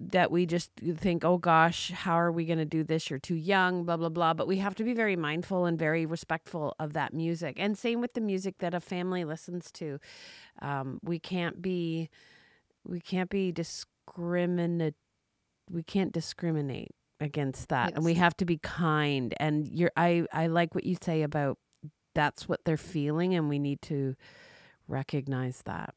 that 0.00 0.30
we 0.30 0.46
just 0.46 0.70
think, 0.76 1.24
oh 1.24 1.38
gosh, 1.38 1.90
how 1.90 2.14
are 2.14 2.30
we 2.30 2.44
going 2.44 2.58
to 2.58 2.64
do 2.64 2.84
this? 2.84 3.10
You're 3.10 3.18
too 3.18 3.34
young, 3.34 3.84
blah, 3.84 3.96
blah, 3.96 4.08
blah. 4.08 4.32
But 4.32 4.46
we 4.46 4.58
have 4.58 4.74
to 4.76 4.84
be 4.84 4.94
very 4.94 5.16
mindful 5.16 5.64
and 5.66 5.78
very 5.78 6.06
respectful 6.06 6.74
of 6.78 6.92
that 6.92 7.12
music. 7.12 7.56
And 7.58 7.76
same 7.76 8.00
with 8.00 8.12
the 8.12 8.20
music 8.20 8.58
that 8.58 8.74
a 8.74 8.80
family 8.80 9.24
listens 9.24 9.72
to. 9.72 9.98
Um, 10.62 11.00
we 11.02 11.18
can't 11.18 11.60
be, 11.60 12.10
we 12.86 13.00
can't 13.00 13.28
be 13.28 13.50
discriminate. 13.50 14.94
We 15.68 15.82
can't 15.82 16.12
discriminate 16.12 16.94
against 17.20 17.68
that. 17.70 17.88
Yes. 17.88 17.96
And 17.96 18.04
we 18.04 18.14
have 18.14 18.36
to 18.36 18.44
be 18.44 18.58
kind. 18.58 19.34
And 19.40 19.66
you're, 19.66 19.92
I, 19.96 20.26
I 20.32 20.46
like 20.46 20.76
what 20.76 20.84
you 20.84 20.96
say 21.02 21.22
about 21.22 21.58
that's 22.14 22.48
what 22.48 22.60
they're 22.64 22.76
feeling. 22.76 23.34
And 23.34 23.48
we 23.48 23.58
need 23.58 23.82
to 23.82 24.14
recognize 24.86 25.62
that. 25.64 25.92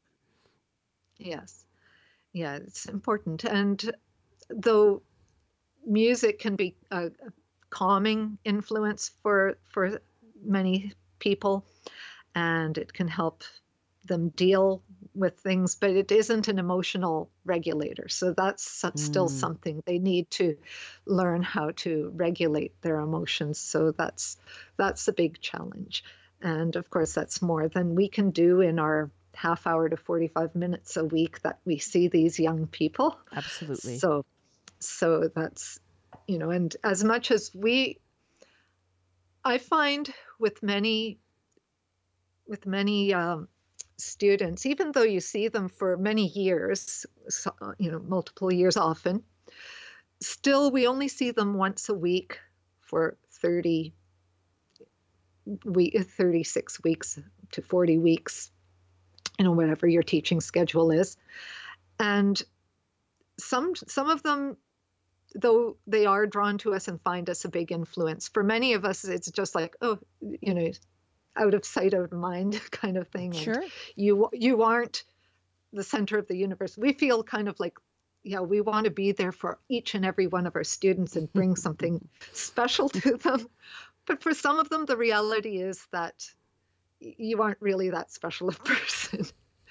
Yes 1.18 1.66
yeah, 2.32 2.56
it's 2.56 2.86
important. 2.86 3.44
And 3.44 3.94
though 4.48 5.02
music 5.86 6.38
can 6.38 6.56
be 6.56 6.76
a, 6.90 7.10
calming 7.70 8.38
influence 8.44 9.12
for 9.22 9.56
for 9.64 10.00
many 10.44 10.92
people, 11.18 11.64
and 12.34 12.76
it 12.78 12.92
can 12.92 13.08
help 13.08 13.44
them 14.04 14.30
deal 14.30 14.82
with 15.14 15.38
things, 15.38 15.74
but 15.76 15.90
it 15.90 16.10
isn't 16.10 16.48
an 16.48 16.58
emotional 16.58 17.30
regulator. 17.44 18.08
So 18.08 18.32
that's 18.32 18.82
mm. 18.82 18.98
still 18.98 19.28
something 19.28 19.82
they 19.84 19.98
need 19.98 20.30
to 20.32 20.56
learn 21.06 21.42
how 21.42 21.70
to 21.76 22.10
regulate 22.14 22.80
their 22.82 22.98
emotions. 22.98 23.58
So 23.58 23.92
that's 23.92 24.36
that's 24.76 25.08
a 25.08 25.12
big 25.12 25.40
challenge. 25.40 26.04
And 26.40 26.74
of 26.76 26.90
course, 26.90 27.14
that's 27.14 27.42
more 27.42 27.68
than 27.68 27.94
we 27.94 28.08
can 28.08 28.30
do 28.30 28.60
in 28.60 28.78
our 28.78 29.10
half 29.34 29.66
hour 29.66 29.88
to 29.88 29.96
45 29.96 30.54
minutes 30.54 30.96
a 30.96 31.04
week 31.04 31.40
that 31.42 31.58
we 31.64 31.78
see 31.78 32.08
these 32.08 32.38
young 32.38 32.66
people. 32.66 33.16
Absolutely. 33.34 33.98
So, 33.98 34.24
so 34.78 35.30
that's, 35.34 35.80
you 36.26 36.38
know, 36.38 36.50
and 36.50 36.74
as 36.84 37.02
much 37.02 37.30
as 37.30 37.50
we, 37.54 37.98
I 39.44 39.58
find 39.58 40.12
with 40.38 40.62
many, 40.62 41.18
with 42.46 42.66
many 42.66 43.14
um, 43.14 43.48
students, 43.96 44.66
even 44.66 44.92
though 44.92 45.02
you 45.02 45.20
see 45.20 45.48
them 45.48 45.68
for 45.68 45.96
many 45.96 46.26
years, 46.26 47.06
you 47.78 47.90
know, 47.90 48.00
multiple 48.00 48.52
years 48.52 48.76
often, 48.76 49.22
still 50.20 50.70
we 50.70 50.86
only 50.86 51.08
see 51.08 51.30
them 51.30 51.54
once 51.54 51.88
a 51.88 51.94
week 51.94 52.38
for 52.80 53.16
30 53.40 53.92
we 55.64 55.90
36 55.90 56.84
weeks 56.84 57.18
to 57.50 57.62
40 57.62 57.98
weeks 57.98 58.52
you 59.42 59.48
know, 59.48 59.52
whatever 59.52 59.88
your 59.88 60.04
teaching 60.04 60.40
schedule 60.40 60.92
is. 60.92 61.16
And 61.98 62.40
some 63.40 63.74
some 63.74 64.08
of 64.08 64.22
them 64.22 64.56
though 65.34 65.76
they 65.84 66.06
are 66.06 66.26
drawn 66.26 66.58
to 66.58 66.74
us 66.74 66.86
and 66.86 67.00
find 67.00 67.28
us 67.28 67.44
a 67.44 67.48
big 67.48 67.72
influence. 67.72 68.28
For 68.28 68.44
many 68.44 68.74
of 68.74 68.84
us 68.84 69.04
it's 69.04 69.28
just 69.32 69.56
like 69.56 69.74
oh 69.82 69.98
you 70.20 70.54
know 70.54 70.70
out 71.34 71.54
of 71.54 71.64
sight 71.64 71.92
out 71.92 72.04
of 72.04 72.12
mind 72.12 72.60
kind 72.70 72.96
of 72.96 73.08
thing. 73.08 73.32
Sure. 73.32 73.64
you 73.96 74.28
you 74.32 74.62
aren't 74.62 75.02
the 75.72 75.82
center 75.82 76.18
of 76.18 76.28
the 76.28 76.36
universe. 76.36 76.78
We 76.78 76.92
feel 76.92 77.24
kind 77.24 77.48
of 77.48 77.58
like 77.58 77.76
yeah 78.22 78.42
we 78.42 78.60
want 78.60 78.84
to 78.84 78.92
be 78.92 79.10
there 79.10 79.32
for 79.32 79.58
each 79.68 79.96
and 79.96 80.04
every 80.04 80.28
one 80.28 80.46
of 80.46 80.54
our 80.54 80.62
students 80.62 81.16
and 81.16 81.32
bring 81.32 81.56
something 81.66 82.08
special 82.32 82.88
to 82.90 83.16
them. 83.16 83.48
But 84.06 84.22
for 84.22 84.34
some 84.34 84.60
of 84.60 84.68
them 84.68 84.86
the 84.86 84.96
reality 84.96 85.60
is 85.60 85.84
that 85.90 86.30
you 87.18 87.42
aren't 87.42 87.60
really 87.60 87.90
that 87.90 88.12
special 88.12 88.48
a 88.48 88.52
person 88.64 89.26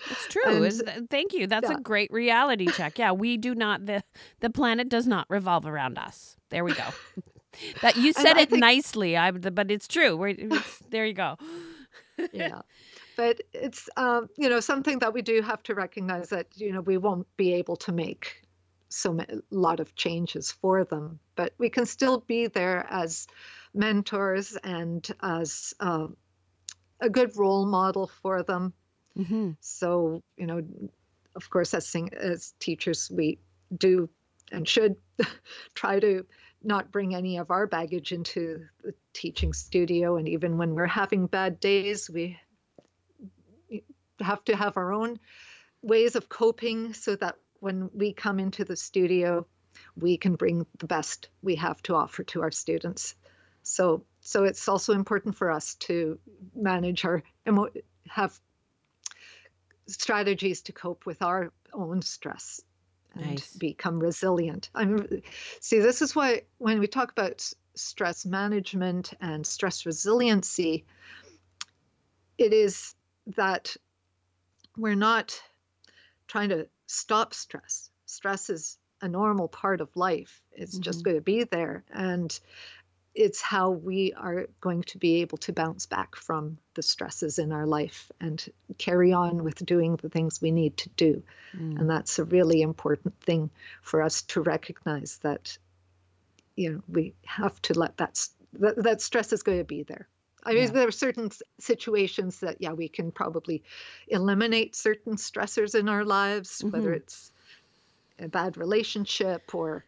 it's 0.09 0.27
true. 0.27 0.63
And, 0.63 1.09
thank 1.09 1.33
you. 1.33 1.47
That's 1.47 1.69
yeah. 1.69 1.77
a 1.77 1.79
great 1.79 2.11
reality 2.11 2.67
check. 2.67 2.97
Yeah, 2.97 3.11
we 3.11 3.37
do 3.37 3.53
not 3.55 3.85
the 3.85 4.03
the 4.39 4.49
planet 4.49 4.89
does 4.89 5.07
not 5.07 5.27
revolve 5.29 5.65
around 5.65 5.97
us. 5.97 6.37
There 6.49 6.63
we 6.63 6.73
go. 6.73 6.87
that 7.81 7.97
you 7.97 8.13
said 8.13 8.37
it 8.37 8.49
think, 8.49 8.61
nicely. 8.61 9.17
I 9.17 9.31
but 9.31 9.69
it's 9.69 9.87
true. 9.87 10.17
We're, 10.17 10.35
it's, 10.37 10.79
there 10.89 11.05
you 11.05 11.13
go. 11.13 11.37
yeah. 12.33 12.61
But 13.15 13.41
it's 13.53 13.89
um, 13.97 14.29
you 14.37 14.49
know 14.49 14.59
something 14.59 14.99
that 14.99 15.13
we 15.13 15.21
do 15.21 15.41
have 15.41 15.61
to 15.63 15.75
recognize 15.75 16.29
that 16.29 16.47
you 16.55 16.71
know 16.73 16.81
we 16.81 16.97
won't 16.97 17.27
be 17.37 17.53
able 17.53 17.75
to 17.77 17.91
make 17.91 18.41
so 18.89 19.17
a 19.19 19.25
lot 19.51 19.79
of 19.79 19.95
changes 19.95 20.51
for 20.51 20.83
them, 20.83 21.19
but 21.35 21.53
we 21.57 21.69
can 21.69 21.85
still 21.85 22.19
be 22.27 22.47
there 22.47 22.85
as 22.89 23.27
mentors 23.73 24.57
and 24.65 25.07
as 25.23 25.73
uh, 25.79 26.07
a 27.01 27.09
good 27.09 27.35
role 27.35 27.65
model 27.65 28.07
for 28.21 28.43
them 28.43 28.73
Mm-hmm. 29.17 29.51
So, 29.59 30.23
you 30.37 30.45
know, 30.45 30.63
of 31.35 31.49
course, 31.49 31.73
as, 31.73 31.87
sing- 31.87 32.13
as 32.13 32.53
teachers, 32.59 33.09
we 33.13 33.39
do 33.77 34.09
and 34.51 34.67
should 34.67 34.95
try 35.75 35.99
to 35.99 36.25
not 36.63 36.91
bring 36.91 37.15
any 37.15 37.37
of 37.37 37.51
our 37.51 37.67
baggage 37.67 38.11
into 38.11 38.65
the 38.83 38.93
teaching 39.13 39.53
studio. 39.53 40.17
And 40.17 40.27
even 40.27 40.57
when 40.57 40.75
we're 40.75 40.85
having 40.85 41.27
bad 41.27 41.59
days, 41.59 42.09
we 42.09 42.37
have 44.19 44.43
to 44.45 44.55
have 44.55 44.77
our 44.77 44.93
own 44.93 45.19
ways 45.81 46.15
of 46.15 46.29
coping 46.29 46.93
so 46.93 47.15
that 47.15 47.35
when 47.59 47.89
we 47.93 48.13
come 48.13 48.39
into 48.39 48.63
the 48.65 48.75
studio, 48.75 49.45
we 49.95 50.17
can 50.17 50.35
bring 50.35 50.65
the 50.77 50.87
best 50.87 51.29
we 51.41 51.55
have 51.55 51.81
to 51.83 51.95
offer 51.95 52.23
to 52.25 52.41
our 52.41 52.51
students. 52.51 53.15
So, 53.63 54.03
so 54.21 54.43
it's 54.43 54.67
also 54.67 54.93
important 54.93 55.35
for 55.35 55.51
us 55.51 55.75
to 55.75 56.19
manage 56.55 57.05
our 57.05 57.23
emo- 57.47 57.69
have 58.07 58.39
strategies 59.87 60.61
to 60.61 60.71
cope 60.71 61.05
with 61.05 61.21
our 61.21 61.51
own 61.73 62.01
stress 62.01 62.61
and 63.15 63.31
nice. 63.31 63.55
become 63.55 63.99
resilient. 63.99 64.69
I'm 64.73 65.21
see 65.59 65.79
this 65.79 66.01
is 66.01 66.15
why 66.15 66.43
when 66.59 66.79
we 66.79 66.87
talk 66.87 67.11
about 67.11 67.51
stress 67.75 68.25
management 68.25 69.13
and 69.21 69.45
stress 69.45 69.85
resiliency 69.85 70.85
it 72.37 72.53
is 72.53 72.95
that 73.35 73.75
we're 74.77 74.95
not 74.95 75.39
trying 76.27 76.49
to 76.49 76.67
stop 76.87 77.33
stress. 77.33 77.91
Stress 78.05 78.49
is 78.49 78.77
a 79.01 79.07
normal 79.07 79.47
part 79.47 79.81
of 79.81 79.95
life. 79.95 80.41
It's 80.51 80.75
mm-hmm. 80.75 80.81
just 80.81 81.03
going 81.03 81.17
to 81.17 81.21
be 81.21 81.43
there 81.43 81.83
and 81.91 82.37
it's 83.13 83.41
how 83.41 83.71
we 83.71 84.13
are 84.13 84.47
going 84.61 84.83
to 84.83 84.97
be 84.97 85.21
able 85.21 85.37
to 85.39 85.51
bounce 85.51 85.85
back 85.85 86.15
from 86.15 86.57
the 86.75 86.81
stresses 86.81 87.39
in 87.39 87.51
our 87.51 87.65
life 87.65 88.11
and 88.21 88.45
carry 88.77 89.11
on 89.11 89.43
with 89.43 89.65
doing 89.65 89.97
the 89.97 90.09
things 90.09 90.41
we 90.41 90.51
need 90.51 90.77
to 90.77 90.89
do. 90.89 91.21
Mm. 91.55 91.79
And 91.79 91.89
that's 91.89 92.19
a 92.19 92.23
really 92.23 92.61
important 92.61 93.19
thing 93.21 93.49
for 93.81 94.01
us 94.01 94.21
to 94.23 94.41
recognize 94.41 95.17
that, 95.23 95.57
you 96.55 96.71
know, 96.71 96.81
we 96.87 97.13
have 97.25 97.61
to 97.63 97.77
let 97.77 97.97
that, 97.97 98.25
that, 98.53 98.81
that 98.81 99.01
stress 99.01 99.33
is 99.33 99.43
going 99.43 99.57
to 99.57 99.65
be 99.65 99.83
there. 99.83 100.07
I 100.43 100.53
mean, 100.53 100.63
yeah. 100.63 100.69
there 100.69 100.87
are 100.87 100.91
certain 100.91 101.29
situations 101.59 102.39
that, 102.39 102.57
yeah, 102.59 102.71
we 102.71 102.87
can 102.87 103.11
probably 103.11 103.61
eliminate 104.07 104.75
certain 104.75 105.15
stressors 105.17 105.77
in 105.77 105.89
our 105.89 106.05
lives, 106.05 106.59
mm-hmm. 106.59 106.71
whether 106.71 106.93
it's 106.93 107.31
a 108.19 108.27
bad 108.27 108.57
relationship 108.57 109.53
or 109.53 109.83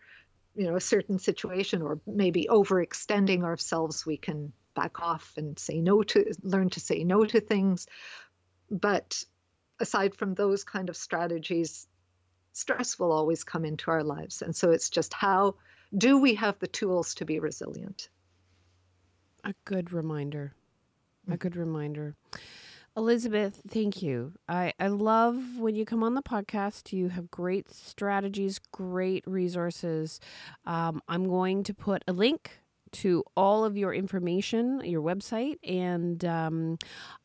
you 0.56 0.66
know 0.66 0.76
a 0.76 0.82
certain 0.82 1.20
situation 1.20 1.82
or 1.82 1.99
maybe 2.06 2.47
overextending 2.49 3.43
ourselves 3.43 4.06
we 4.06 4.18
can 4.18 4.54
back 4.76 5.01
off 5.01 5.34
and 5.38 5.58
say 5.58 5.80
no 5.80 6.04
to 6.04 6.34
learn 6.41 6.70
to 6.72 6.80
say 6.80 7.04
no 7.04 7.26
to 7.26 7.39
things. 7.39 7.88
But 8.70 9.24
aside 9.80 10.16
from 10.16 10.34
those 10.34 10.64
kind 10.64 10.89
of 10.89 10.97
strategies 10.97 11.88
stress 12.54 12.99
will 12.99 13.12
always 13.12 13.43
come 13.43 13.66
into 13.66 13.89
our 13.89 14.04
lives. 14.04 14.41
And 14.41 14.56
so 14.56 14.72
it's 14.72 14.89
just 14.89 15.14
how 15.14 15.56
do 15.97 16.20
we 16.20 16.36
have 16.36 16.60
the 16.60 16.68
tools 16.68 17.16
to 17.16 17.26
be 17.26 17.39
resilient? 17.39 18.10
A 19.43 19.54
good 19.66 19.91
reminder. 19.91 20.54
A 21.28 21.32
mm. 21.32 21.39
good 21.39 21.56
reminder 21.56 22.16
Elizabeth, 22.96 23.62
thank 23.68 24.04
you. 24.04 24.34
I, 24.48 24.74
I 24.80 24.88
love 24.88 25.58
when 25.58 25.74
you 25.76 25.84
come 25.84 26.04
on 26.04 26.14
the 26.14 26.22
podcast. 26.22 26.94
You 26.94 27.10
have 27.10 27.32
great 27.32 27.74
strategies, 27.74 28.60
great 28.72 29.24
resources. 29.26 30.20
Um, 30.66 31.02
I'm 31.08 31.28
going 31.28 31.64
to 31.64 31.74
put 31.74 32.04
a 32.08 32.14
link 32.14 32.60
to 32.91 33.24
all 33.36 33.66
of 33.66 33.76
your 33.76 33.94
information, 33.94 34.82
your 34.86 35.02
website, 35.02 35.58
and 35.68 36.24
um, 36.24 36.78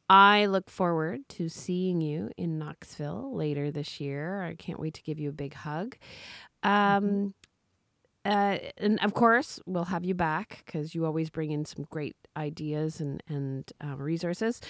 I 0.08 0.46
look 0.46 0.70
forward 0.70 1.28
to 1.30 1.50
seeing 1.50 2.00
you 2.00 2.30
in 2.38 2.58
Knoxville 2.58 3.36
later 3.36 3.70
this 3.70 4.00
year. 4.00 4.42
I 4.42 4.54
can't 4.54 4.80
wait 4.80 4.94
to 4.94 5.02
give 5.02 5.18
you 5.18 5.28
a 5.28 5.32
big 5.32 5.52
hug. 5.52 5.96
Um, 6.62 6.72
mm-hmm. 6.72 7.26
Uh, 8.28 8.58
and 8.76 9.00
of 9.02 9.14
course, 9.14 9.58
we'll 9.66 9.86
have 9.86 10.04
you 10.04 10.14
back 10.14 10.62
because 10.66 10.94
you 10.94 11.06
always 11.06 11.30
bring 11.30 11.50
in 11.50 11.64
some 11.64 11.86
great 11.90 12.16
ideas 12.36 13.00
and 13.00 13.22
and 13.28 13.72
uh, 13.82 13.96
resources. 13.96 14.60